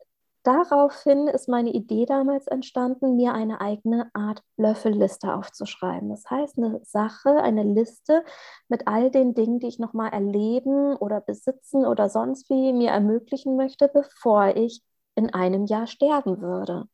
[0.49, 6.09] daraufhin ist meine Idee damals entstanden, mir eine eigene Art Löffelliste aufzuschreiben.
[6.09, 8.25] Das heißt, eine Sache, eine Liste
[8.69, 13.57] mit all den Dingen, die ich nochmal erleben oder besitzen oder sonst wie mir ermöglichen
[13.57, 14.83] möchte, bevor ich
[15.15, 16.89] in einem Jahr sterben würde.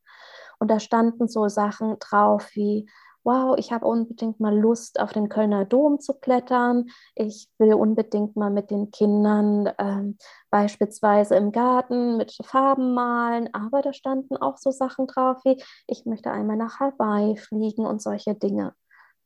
[0.58, 2.90] Und da standen so Sachen drauf wie,
[3.24, 6.86] wow, ich habe unbedingt mal Lust, auf den Kölner Dom zu klettern.
[7.14, 10.18] Ich will unbedingt mal mit den Kindern ähm,
[10.50, 13.48] beispielsweise im Garten mit Farben malen.
[13.54, 18.02] Aber da standen auch so Sachen drauf wie, ich möchte einmal nach Hawaii fliegen und
[18.02, 18.74] solche Dinge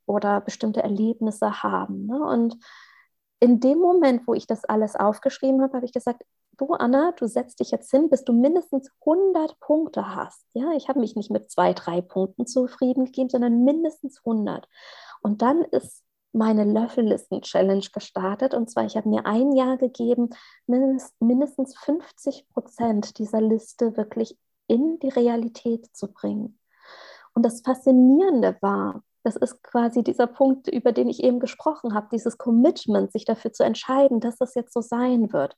[0.06, 2.06] oder bestimmte Erlebnisse haben.
[2.06, 2.22] Ne?
[2.22, 2.56] Und
[3.40, 6.24] in dem Moment, wo ich das alles aufgeschrieben habe, habe ich gesagt,
[6.58, 10.44] du Anna, du setzt dich jetzt hin, bis du mindestens 100 Punkte hast.
[10.52, 14.68] Ja, ich habe mich nicht mit zwei, drei Punkten zufrieden gegeben, sondern mindestens 100.
[15.22, 18.54] Und dann ist meine Löffellisten-Challenge gestartet.
[18.54, 20.30] Und zwar, ich habe mir ein Jahr gegeben,
[20.66, 24.36] mindestens 50 Prozent dieser Liste wirklich
[24.66, 26.58] in die Realität zu bringen.
[27.34, 32.08] Und das Faszinierende war, das ist quasi dieser Punkt, über den ich eben gesprochen habe,
[32.12, 35.56] dieses Commitment, sich dafür zu entscheiden, dass das jetzt so sein wird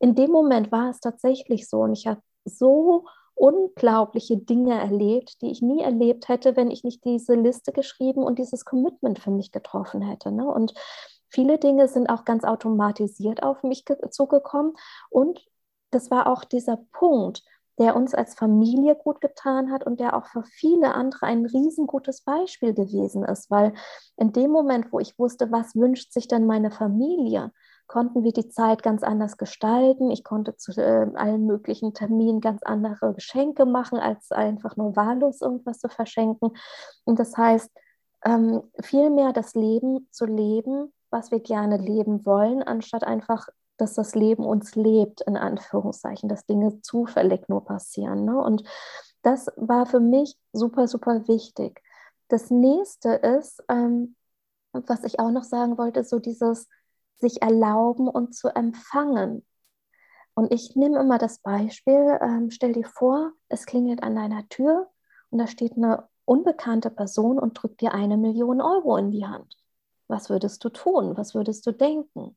[0.00, 5.50] in dem Moment war es tatsächlich so und ich habe so unglaubliche Dinge erlebt, die
[5.50, 9.52] ich nie erlebt hätte, wenn ich nicht diese Liste geschrieben und dieses Commitment für mich
[9.52, 10.32] getroffen hätte.
[10.32, 10.46] Ne?
[10.46, 10.74] Und
[11.28, 14.74] viele Dinge sind auch ganz automatisiert auf mich zugekommen.
[15.08, 15.46] Und
[15.90, 17.42] das war auch dieser Punkt,
[17.78, 22.20] der uns als Familie gut getan hat und der auch für viele andere ein riesengutes
[22.22, 23.72] Beispiel gewesen ist, weil
[24.18, 27.52] in dem Moment, wo ich wusste, was wünscht sich denn meine Familie,
[27.90, 30.12] konnten wir die Zeit ganz anders gestalten.
[30.12, 35.40] Ich konnte zu äh, allen möglichen Terminen ganz andere Geschenke machen, als einfach nur wahllos
[35.40, 36.52] irgendwas zu verschenken.
[37.02, 37.68] Und das heißt,
[38.24, 43.94] ähm, viel mehr das Leben zu leben, was wir gerne leben wollen, anstatt einfach, dass
[43.94, 48.24] das Leben uns lebt, in Anführungszeichen, dass Dinge zufällig nur passieren.
[48.24, 48.38] Ne?
[48.38, 48.62] Und
[49.22, 51.82] das war für mich super, super wichtig.
[52.28, 54.14] Das nächste ist, ähm,
[54.72, 56.68] was ich auch noch sagen wollte, so dieses,
[57.20, 59.44] sich erlauben und zu empfangen.
[60.34, 64.88] Und ich nehme immer das Beispiel, ähm, stell dir vor, es klingelt an deiner Tür
[65.30, 69.56] und da steht eine unbekannte Person und drückt dir eine Million Euro in die Hand.
[70.08, 71.16] Was würdest du tun?
[71.16, 72.36] Was würdest du denken?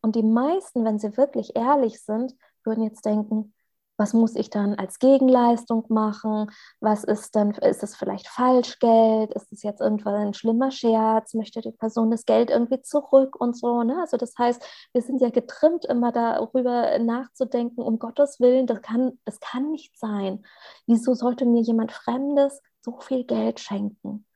[0.00, 2.34] Und die meisten, wenn sie wirklich ehrlich sind,
[2.64, 3.54] würden jetzt denken,
[4.02, 6.50] was muss ich dann als Gegenleistung machen?
[6.80, 9.32] Was ist dann, ist es vielleicht Falschgeld?
[9.32, 11.34] Ist es jetzt irgendwann ein schlimmer Scherz?
[11.34, 13.84] Möchte die Person das Geld irgendwie zurück und so?
[13.84, 13.96] Ne?
[14.00, 14.60] Also das heißt,
[14.92, 19.96] wir sind ja getrimmt, immer darüber nachzudenken, um Gottes Willen, das kann, das kann nicht
[19.96, 20.44] sein.
[20.88, 24.26] Wieso sollte mir jemand Fremdes so viel Geld schenken?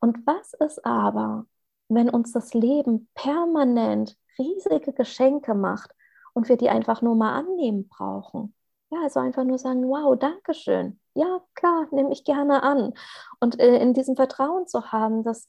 [0.00, 1.46] Und was ist aber,
[1.88, 5.92] wenn uns das Leben permanent riesige Geschenke macht
[6.32, 8.52] und wir die einfach nur mal annehmen brauchen?
[8.90, 11.00] Ja, also einfach nur sagen, wow, danke schön.
[11.14, 12.92] Ja, klar, nehme ich gerne an.
[13.40, 15.48] Und äh, in diesem Vertrauen zu haben, dass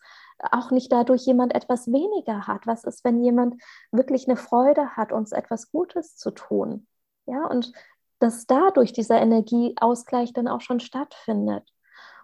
[0.52, 2.66] auch nicht dadurch jemand etwas weniger hat.
[2.68, 3.62] Was ist, wenn jemand
[3.92, 6.88] wirklich eine Freude hat, uns etwas Gutes zu tun?
[7.26, 7.72] Ja, und
[8.20, 11.64] dass dadurch dieser Energieausgleich dann auch schon stattfindet.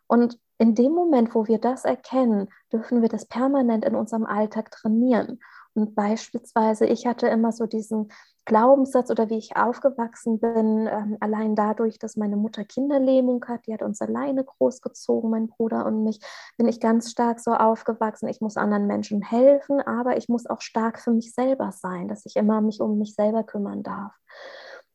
[0.08, 4.72] Und in dem Moment, wo wir das erkennen, dürfen wir das permanent in unserem Alltag
[4.72, 5.40] trainieren.
[5.74, 8.12] Und beispielsweise, ich hatte immer so diesen
[8.46, 13.74] Glaubenssatz oder wie ich aufgewachsen bin, ähm, allein dadurch, dass meine Mutter Kinderlähmung hat, die
[13.74, 16.20] hat uns alleine großgezogen, mein Bruder und mich,
[16.58, 20.62] bin ich ganz stark so aufgewachsen, ich muss anderen Menschen helfen, aber ich muss auch
[20.62, 24.14] stark für mich selber sein, dass ich immer mich um mich selber kümmern darf.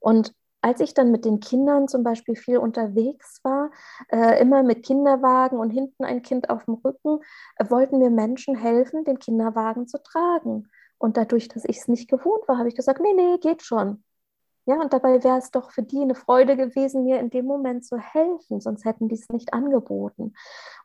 [0.00, 0.32] Und
[0.62, 3.70] als ich dann mit den Kindern zum Beispiel viel unterwegs war,
[4.08, 7.20] äh, immer mit Kinderwagen und hinten ein Kind auf dem Rücken,
[7.56, 10.68] äh, wollten mir Menschen helfen, den Kinderwagen zu tragen.
[10.98, 14.02] Und dadurch, dass ich es nicht gewohnt war, habe ich gesagt, nee, nee, geht schon.
[14.68, 17.84] Ja, und dabei wäre es doch für die eine Freude gewesen, mir in dem Moment
[17.84, 20.34] zu helfen, sonst hätten die es nicht angeboten.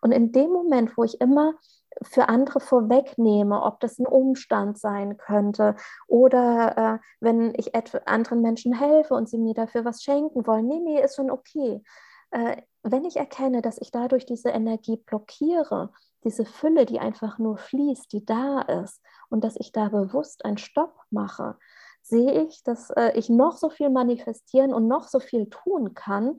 [0.02, 1.56] Und in dem Moment, wo ich immer
[2.04, 5.76] für andere vorwegnehme, ob das ein Umstand sein könnte
[6.08, 7.72] oder äh, wenn ich
[8.06, 11.82] anderen Menschen helfe und sie mir dafür was schenken wollen, nee, nee, ist schon okay.
[12.30, 15.92] Äh, wenn ich erkenne, dass ich dadurch diese Energie blockiere,
[16.24, 19.02] diese Fülle, die einfach nur fließt, die da ist
[19.32, 21.56] und dass ich da bewusst einen Stopp mache,
[22.02, 26.38] sehe ich, dass äh, ich noch so viel manifestieren und noch so viel tun kann,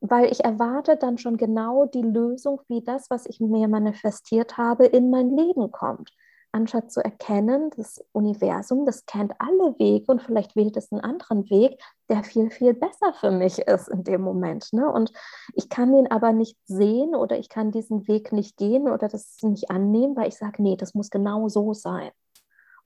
[0.00, 4.86] weil ich erwarte dann schon genau die Lösung, wie das, was ich mir manifestiert habe,
[4.86, 6.10] in mein Leben kommt.
[6.52, 11.50] Anstatt zu erkennen, das Universum, das kennt alle Wege und vielleicht wählt es einen anderen
[11.50, 14.72] Weg, der viel, viel besser für mich ist in dem Moment.
[14.72, 14.88] Ne?
[14.88, 15.12] Und
[15.54, 19.38] ich kann den aber nicht sehen oder ich kann diesen Weg nicht gehen oder das
[19.42, 22.12] nicht annehmen, weil ich sage, nee, das muss genau so sein.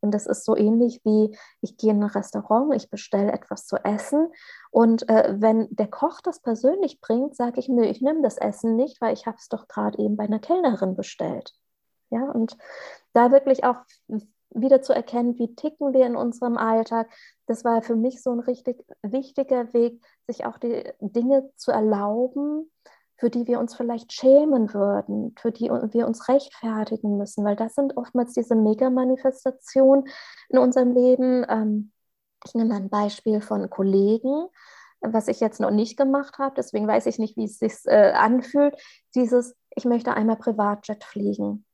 [0.01, 3.77] Und das ist so ähnlich wie, ich gehe in ein Restaurant, ich bestelle etwas zu
[3.77, 4.29] essen
[4.71, 8.77] und äh, wenn der Koch das persönlich bringt, sage ich, nö, ich nehme das Essen
[8.77, 11.55] nicht, weil ich habe es doch gerade eben bei einer Kellnerin bestellt.
[12.11, 12.57] Ja, und
[13.13, 13.77] da wirklich auch
[14.51, 17.11] wieder zu erkennen, wie ticken wir in unserem Alltag,
[17.47, 22.71] das war für mich so ein richtig wichtiger Weg, sich auch die Dinge zu erlauben,
[23.19, 27.75] für die wir uns vielleicht schämen würden, für die wir uns rechtfertigen müssen, weil das
[27.75, 30.09] sind oftmals diese Mega-Manifestationen
[30.49, 31.45] in unserem Leben.
[31.49, 31.91] Ähm,
[32.47, 34.47] ich nehme ein Beispiel von Kollegen,
[35.01, 38.13] was ich jetzt noch nicht gemacht habe, deswegen weiß ich nicht, wie es sich äh,
[38.13, 38.77] anfühlt.
[39.17, 41.65] Dieses, ich möchte einmal Privatjet fliegen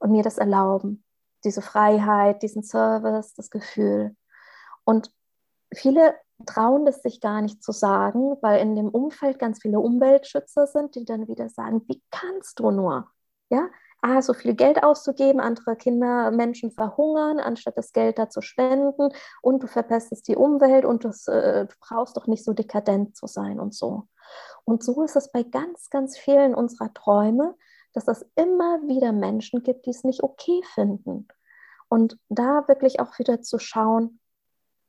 [0.00, 1.04] und mir das erlauben.
[1.44, 4.16] Diese Freiheit, diesen Service, das Gefühl.
[4.82, 5.12] Und
[5.72, 6.14] viele
[6.46, 10.94] trauen es sich gar nicht zu sagen, weil in dem Umfeld ganz viele Umweltschützer sind,
[10.94, 13.08] die dann wieder sagen, wie kannst du nur?
[13.50, 13.68] Ja,
[14.02, 19.08] ah, so viel Geld auszugeben, andere Kinder, Menschen verhungern, anstatt das Geld da zu spenden
[19.42, 23.26] und du verpestest die Umwelt und das, äh, du brauchst doch nicht so dekadent zu
[23.26, 24.06] sein und so.
[24.64, 27.56] Und so ist es bei ganz, ganz vielen unserer Träume,
[27.94, 31.26] dass es immer wieder Menschen gibt, die es nicht okay finden.
[31.88, 34.20] Und da wirklich auch wieder zu schauen,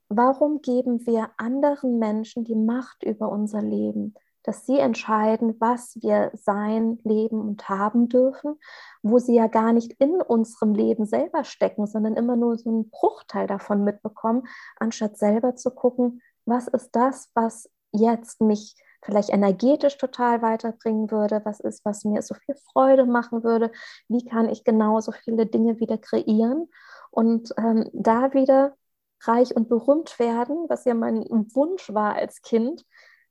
[0.10, 6.32] Warum geben wir anderen Menschen die Macht über unser Leben, dass sie entscheiden, was wir
[6.34, 8.56] sein, leben und haben dürfen,
[9.04, 12.90] wo sie ja gar nicht in unserem Leben selber stecken, sondern immer nur so einen
[12.90, 14.48] Bruchteil davon mitbekommen,
[14.78, 21.42] anstatt selber zu gucken, was ist das, was jetzt mich vielleicht energetisch total weiterbringen würde,
[21.46, 23.72] was ist, was mir so viel Freude machen würde,
[24.08, 26.68] wie kann ich genau so viele Dinge wieder kreieren?
[27.12, 28.76] Und ähm, da wieder
[29.22, 32.86] reich und berühmt werden, was ja mein Wunsch war als Kind,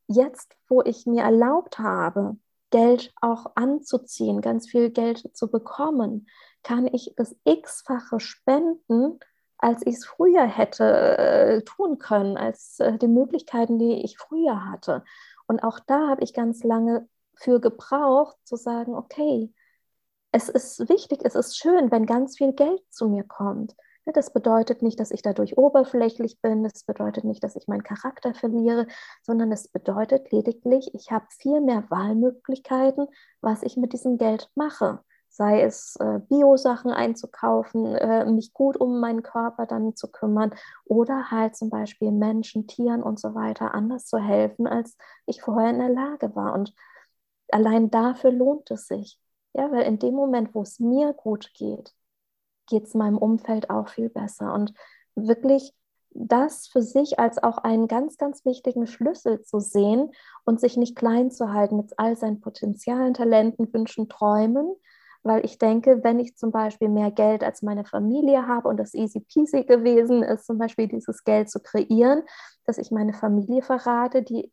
[0.07, 2.37] jetzt, wo ich mir erlaubt habe,
[2.71, 6.29] Geld auch anzuziehen, ganz viel Geld zu bekommen,
[6.63, 9.19] kann ich das x-fache spenden,
[9.57, 14.67] als ich es früher hätte äh, tun können, als äh, die Möglichkeiten, die ich früher
[14.71, 15.05] hatte.
[15.47, 19.53] Und auch da habe ich ganz lange für gebraucht, zu sagen, okay,
[20.31, 23.75] es ist wichtig, es ist schön, wenn ganz viel Geld zu mir kommt.
[24.15, 28.33] Das bedeutet nicht, dass ich dadurch oberflächlich bin, das bedeutet nicht, dass ich meinen Charakter
[28.33, 28.87] verliere,
[29.23, 33.07] sondern es bedeutet lediglich, ich habe viel mehr Wahlmöglichkeiten,
[33.43, 35.01] was ich mit diesem Geld mache.
[35.29, 40.55] Sei es äh, Bio-Sachen einzukaufen, äh, mich gut um meinen Körper dann zu kümmern
[40.87, 44.97] oder halt zum Beispiel Menschen, Tieren und so weiter anders zu helfen, als
[45.27, 46.55] ich vorher in der Lage war.
[46.55, 46.75] Und
[47.53, 49.21] allein dafür lohnt es sich.
[49.53, 51.95] Ja, weil in dem Moment, wo es mir gut geht,
[52.69, 54.55] geht es meinem Umfeld auch viel besser.
[54.55, 54.73] Und
[55.15, 55.75] wirklich
[56.11, 60.11] das für sich als auch einen ganz, ganz wichtigen Schlüssel zu sehen
[60.45, 64.75] und sich nicht klein zu halten mit all seinen Potenzialen, Talenten, Wünschen, Träumen.
[65.23, 68.95] Weil ich denke, wenn ich zum Beispiel mehr Geld als meine Familie habe und das
[68.95, 72.23] easy peasy gewesen ist, zum Beispiel dieses Geld zu kreieren,
[72.65, 74.53] dass ich meine Familie verrate, die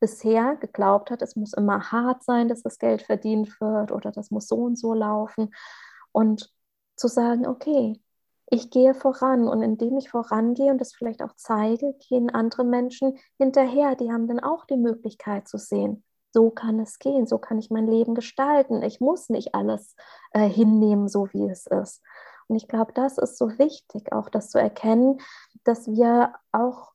[0.00, 4.30] bisher geglaubt hat, es muss immer hart sein, dass das Geld verdient wird oder das
[4.30, 5.54] muss so und so laufen.
[6.10, 6.52] Und
[7.02, 8.00] zu sagen, okay,
[8.46, 13.18] ich gehe voran und indem ich vorangehe und das vielleicht auch zeige, gehen andere Menschen
[13.38, 13.96] hinterher.
[13.96, 17.70] Die haben dann auch die Möglichkeit zu sehen, so kann es gehen, so kann ich
[17.70, 18.82] mein Leben gestalten.
[18.82, 19.96] Ich muss nicht alles
[20.30, 22.02] äh, hinnehmen, so wie es ist.
[22.46, 25.18] Und ich glaube, das ist so wichtig, auch das zu erkennen,
[25.64, 26.91] dass wir auch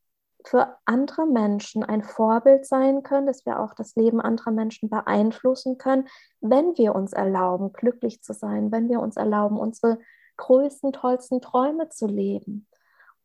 [0.47, 5.77] für andere Menschen ein Vorbild sein können, dass wir auch das Leben anderer Menschen beeinflussen
[5.77, 6.07] können,
[6.39, 9.99] wenn wir uns erlauben, glücklich zu sein, wenn wir uns erlauben, unsere
[10.37, 12.67] größten, tollsten Träume zu leben.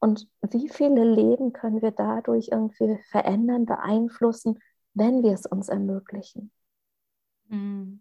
[0.00, 4.58] Und wie viele Leben können wir dadurch irgendwie verändern, beeinflussen,
[4.94, 6.50] wenn wir es uns ermöglichen?
[7.48, 8.00] Hm.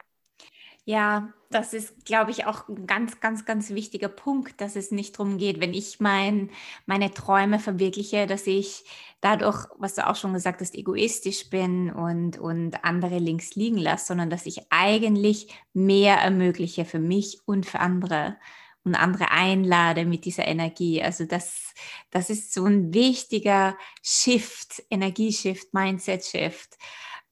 [0.86, 5.18] Ja, das ist, glaube ich, auch ein ganz, ganz, ganz wichtiger Punkt, dass es nicht
[5.20, 6.50] darum geht, wenn ich mein,
[6.88, 8.84] meine Träume verwirkliche, dass ich
[9.22, 14.08] dadurch, was du auch schon gesagt hast, egoistisch bin und, und andere links liegen lasse,
[14.08, 18.38] sondern dass ich eigentlich mehr ermögliche für mich und für andere
[18.84, 21.04] und andere einlade mit dieser Energie.
[21.04, 21.74] Also das,
[22.10, 26.78] das ist so ein wichtiger Shift, Energieshift, Mindset-Shift,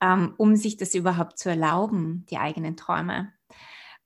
[0.02, 3.34] ähm, um sich das überhaupt zu erlauben, die eigenen Träume.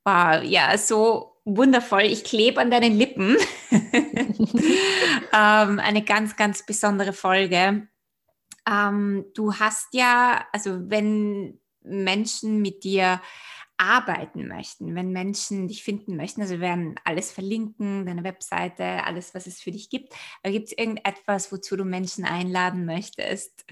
[0.05, 2.03] Wow, ja, so wundervoll.
[2.03, 3.37] Ich klebe an deinen Lippen.
[3.71, 7.87] ähm, eine ganz, ganz besondere Folge.
[8.69, 13.21] Ähm, du hast ja, also wenn Menschen mit dir
[13.77, 19.33] arbeiten möchten, wenn Menschen dich finden möchten, also wir werden alles verlinken, deine Webseite, alles,
[19.33, 20.13] was es für dich gibt.
[20.41, 23.65] Aber gibt es irgendetwas, wozu du Menschen einladen möchtest?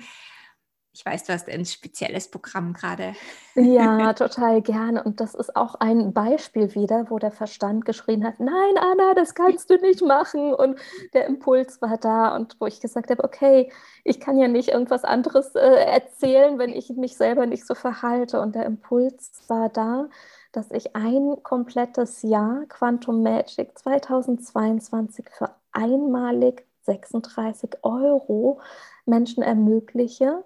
[0.94, 3.14] Ich weiß, du hast ein spezielles Programm gerade.
[3.56, 5.02] Ja, total gerne.
[5.04, 9.34] Und das ist auch ein Beispiel wieder, wo der Verstand geschrien hat, nein, Anna, das
[9.34, 10.54] kannst du nicht machen.
[10.54, 10.78] Und
[11.14, 13.72] der Impuls war da und wo ich gesagt habe, okay,
[14.04, 18.42] ich kann ja nicht irgendwas anderes äh, erzählen, wenn ich mich selber nicht so verhalte.
[18.42, 20.10] Und der Impuls war da,
[20.52, 28.60] dass ich ein komplettes Jahr Quantum Magic 2022 für einmalig 36 Euro
[29.06, 30.44] Menschen ermögliche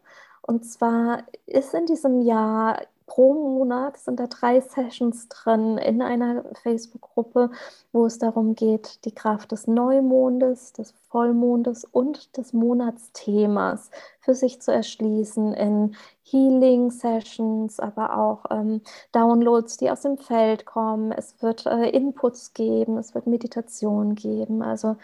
[0.48, 6.44] und zwar ist in diesem Jahr pro Monat sind da drei Sessions drin in einer
[6.64, 7.52] Facebook-Gruppe,
[7.92, 14.62] wo es darum geht, die Kraft des Neumondes, des Vollmondes und des Monatsthemas für sich
[14.62, 18.82] zu erschließen in Healing-Sessions, aber auch ähm,
[19.12, 21.12] Downloads, die aus dem Feld kommen.
[21.12, 24.64] Es wird äh, Inputs geben, es wird Meditation geben.
[24.64, 24.96] Also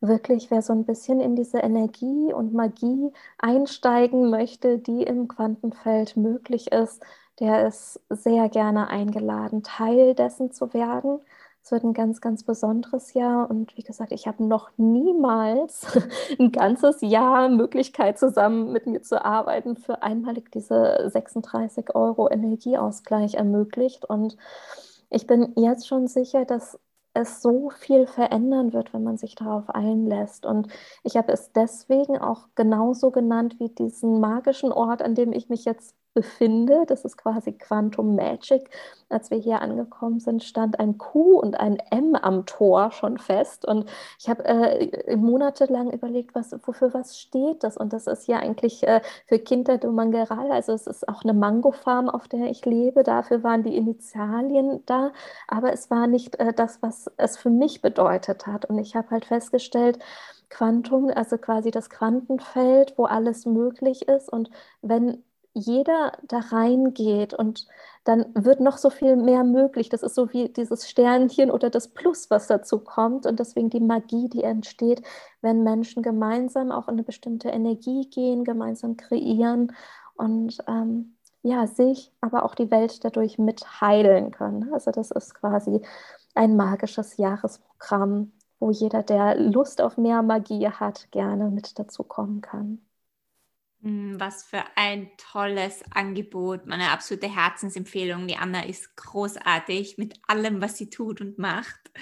[0.00, 6.16] wirklich, wer so ein bisschen in diese Energie und Magie einsteigen möchte, die im Quantenfeld
[6.16, 7.02] möglich ist,
[7.40, 11.20] der ist sehr gerne eingeladen, Teil dessen zu werden.
[11.62, 15.84] Es wird ein ganz, ganz besonderes Jahr und wie gesagt, ich habe noch niemals
[16.38, 23.34] ein ganzes Jahr Möglichkeit, zusammen mit mir zu arbeiten, für einmalig diese 36 Euro Energieausgleich
[23.34, 24.04] ermöglicht.
[24.04, 24.36] Und
[25.10, 26.78] ich bin jetzt schon sicher, dass
[27.14, 30.46] es so viel verändern wird, wenn man sich darauf einlässt.
[30.46, 30.68] Und
[31.02, 35.64] ich habe es deswegen auch genauso genannt wie diesen magischen Ort, an dem ich mich
[35.64, 36.84] jetzt befinde.
[36.86, 38.70] Das ist quasi Quantum Magic.
[39.10, 43.66] Als wir hier angekommen sind, stand ein Q und ein M am Tor schon fest.
[43.68, 43.88] Und
[44.18, 47.76] ich habe äh, monatelang überlegt, was, wofür was steht das?
[47.76, 50.50] Und das ist ja eigentlich äh, für Kinder du Mangeral.
[50.50, 53.02] Also es ist auch eine Mangofarm, auf der ich lebe.
[53.02, 55.12] Dafür waren die Initialien da.
[55.48, 58.64] Aber es war nicht äh, das, was es für mich bedeutet hat.
[58.64, 59.98] Und ich habe halt festgestellt,
[60.48, 64.28] Quantum, also quasi das Quantenfeld, wo alles möglich ist.
[64.32, 64.50] Und
[64.82, 65.22] wenn
[65.56, 67.66] jeder da reingeht und
[68.04, 69.88] dann wird noch so viel mehr möglich.
[69.88, 73.80] Das ist so wie dieses Sternchen oder das Plus, was dazu kommt und deswegen die
[73.80, 75.02] Magie, die entsteht,
[75.40, 79.72] wenn Menschen gemeinsam auch in eine bestimmte Energie gehen, gemeinsam kreieren
[80.16, 84.72] und ähm, ja, sich, aber auch die Welt dadurch mit heilen können.
[84.74, 85.80] Also das ist quasi
[86.34, 92.40] ein magisches Jahresprogramm, wo jeder, der Lust auf mehr Magie hat, gerne mit dazu kommen
[92.40, 92.85] kann.
[93.86, 98.26] Hm, was für ein tolles Angebot, meine absolute Herzensempfehlung.
[98.26, 101.92] Die Anna ist großartig mit allem, was sie tut und macht.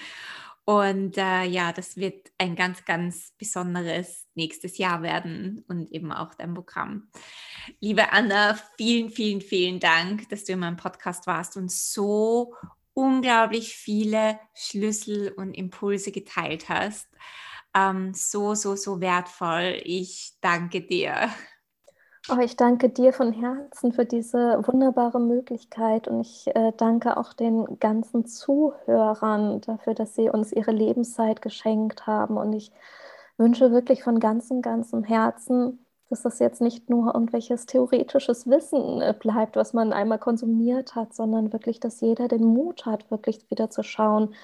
[0.64, 6.32] Und äh, ja, das wird ein ganz, ganz besonderes nächstes Jahr werden und eben auch
[6.32, 7.11] dein Programm.
[7.80, 12.55] Liebe Anna, vielen, vielen, vielen Dank, dass du in meinem Podcast warst und so
[12.95, 17.09] unglaublich viele Schlüssel und Impulse geteilt hast.
[17.76, 19.82] Ähm, so, so, so wertvoll.
[19.85, 21.28] Ich danke dir.
[22.31, 27.35] Oh, ich danke dir von Herzen für diese wunderbare Möglichkeit und ich äh, danke auch
[27.35, 32.39] den ganzen Zuhörern dafür, dass sie uns ihre Lebenszeit geschenkt haben.
[32.39, 32.72] Und ich
[33.37, 39.14] wünsche wirklich von ganzem, ganzem Herzen, dass das jetzt nicht nur irgendwelches theoretisches Wissen äh,
[39.18, 43.68] bleibt, was man einmal konsumiert hat, sondern wirklich, dass jeder den Mut hat, wirklich wieder
[43.68, 44.35] zu schauen,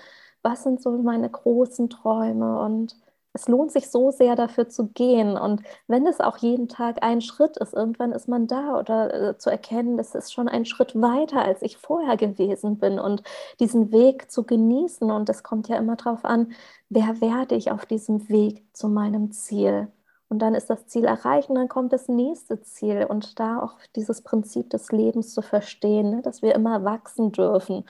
[0.42, 2.94] was sind so meine großen Träume und
[3.32, 5.36] es lohnt sich so sehr dafür zu gehen.
[5.36, 9.38] Und wenn es auch jeden Tag ein Schritt ist, irgendwann ist man da oder äh,
[9.38, 12.98] zu erkennen, das ist schon ein Schritt weiter, als ich vorher gewesen bin.
[12.98, 13.22] Und
[13.60, 15.10] diesen Weg zu genießen.
[15.10, 16.52] Und es kommt ja immer darauf an,
[16.88, 19.88] wer werde ich auf diesem Weg zu meinem Ziel.
[20.28, 23.06] Und dann ist das Ziel erreicht und dann kommt das nächste Ziel.
[23.08, 27.84] Und da auch dieses Prinzip des Lebens zu verstehen, ne, dass wir immer wachsen dürfen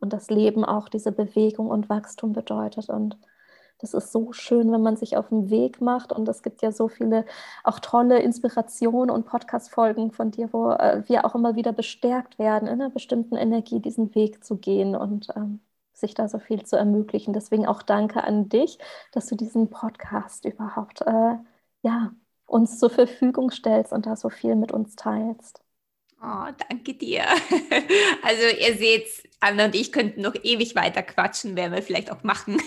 [0.00, 2.88] und das Leben auch diese Bewegung und Wachstum bedeutet.
[2.88, 3.18] Und
[3.78, 6.12] Das ist so schön, wenn man sich auf den Weg macht.
[6.12, 7.24] Und es gibt ja so viele
[7.64, 12.68] auch tolle Inspirationen und Podcast-Folgen von dir, wo äh, wir auch immer wieder bestärkt werden,
[12.68, 15.60] in einer bestimmten Energie diesen Weg zu gehen und ähm,
[15.92, 17.32] sich da so viel zu ermöglichen.
[17.32, 18.78] Deswegen auch danke an dich,
[19.12, 21.36] dass du diesen Podcast überhaupt äh,
[21.82, 22.12] ja,
[22.46, 25.65] uns zur Verfügung stellst und da so viel mit uns teilst.
[26.22, 27.24] Oh, danke dir.
[28.22, 29.06] Also ihr seht,
[29.38, 32.60] Anna und ich könnten noch ewig weiter quatschen, werden wir vielleicht auch machen.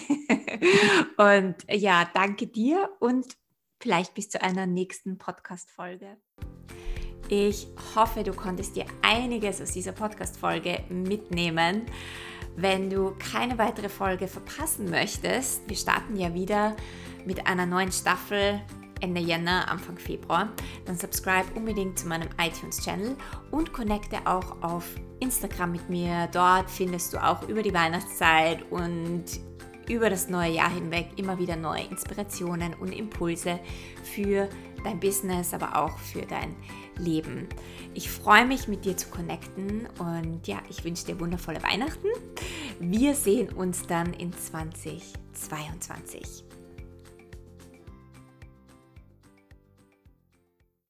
[1.18, 3.26] Und ja, danke dir und
[3.82, 6.18] vielleicht bis zu einer nächsten Podcast-Folge.
[7.30, 11.84] Ich hoffe, du konntest dir einiges aus dieser Podcast-Folge mitnehmen.
[12.56, 16.76] Wenn du keine weitere Folge verpassen möchtest, wir starten ja wieder
[17.26, 18.62] mit einer neuen Staffel
[19.02, 20.50] Ende Jänner, Anfang Februar,
[20.86, 23.16] dann subscribe unbedingt zu meinem iTunes-Channel
[23.52, 24.86] und connecte auch auf
[25.20, 26.28] Instagram mit mir.
[26.32, 29.26] Dort findest du auch über die Weihnachtszeit und
[29.90, 33.60] über das neue Jahr hinweg immer wieder neue Inspirationen und Impulse
[34.04, 34.48] für
[34.84, 36.56] dein Business, aber auch für dein
[36.98, 37.48] Leben.
[37.94, 42.08] Ich freue mich, mit dir zu connecten und ja, ich wünsche dir wundervolle Weihnachten.
[42.80, 46.49] Wir sehen uns dann in 2022.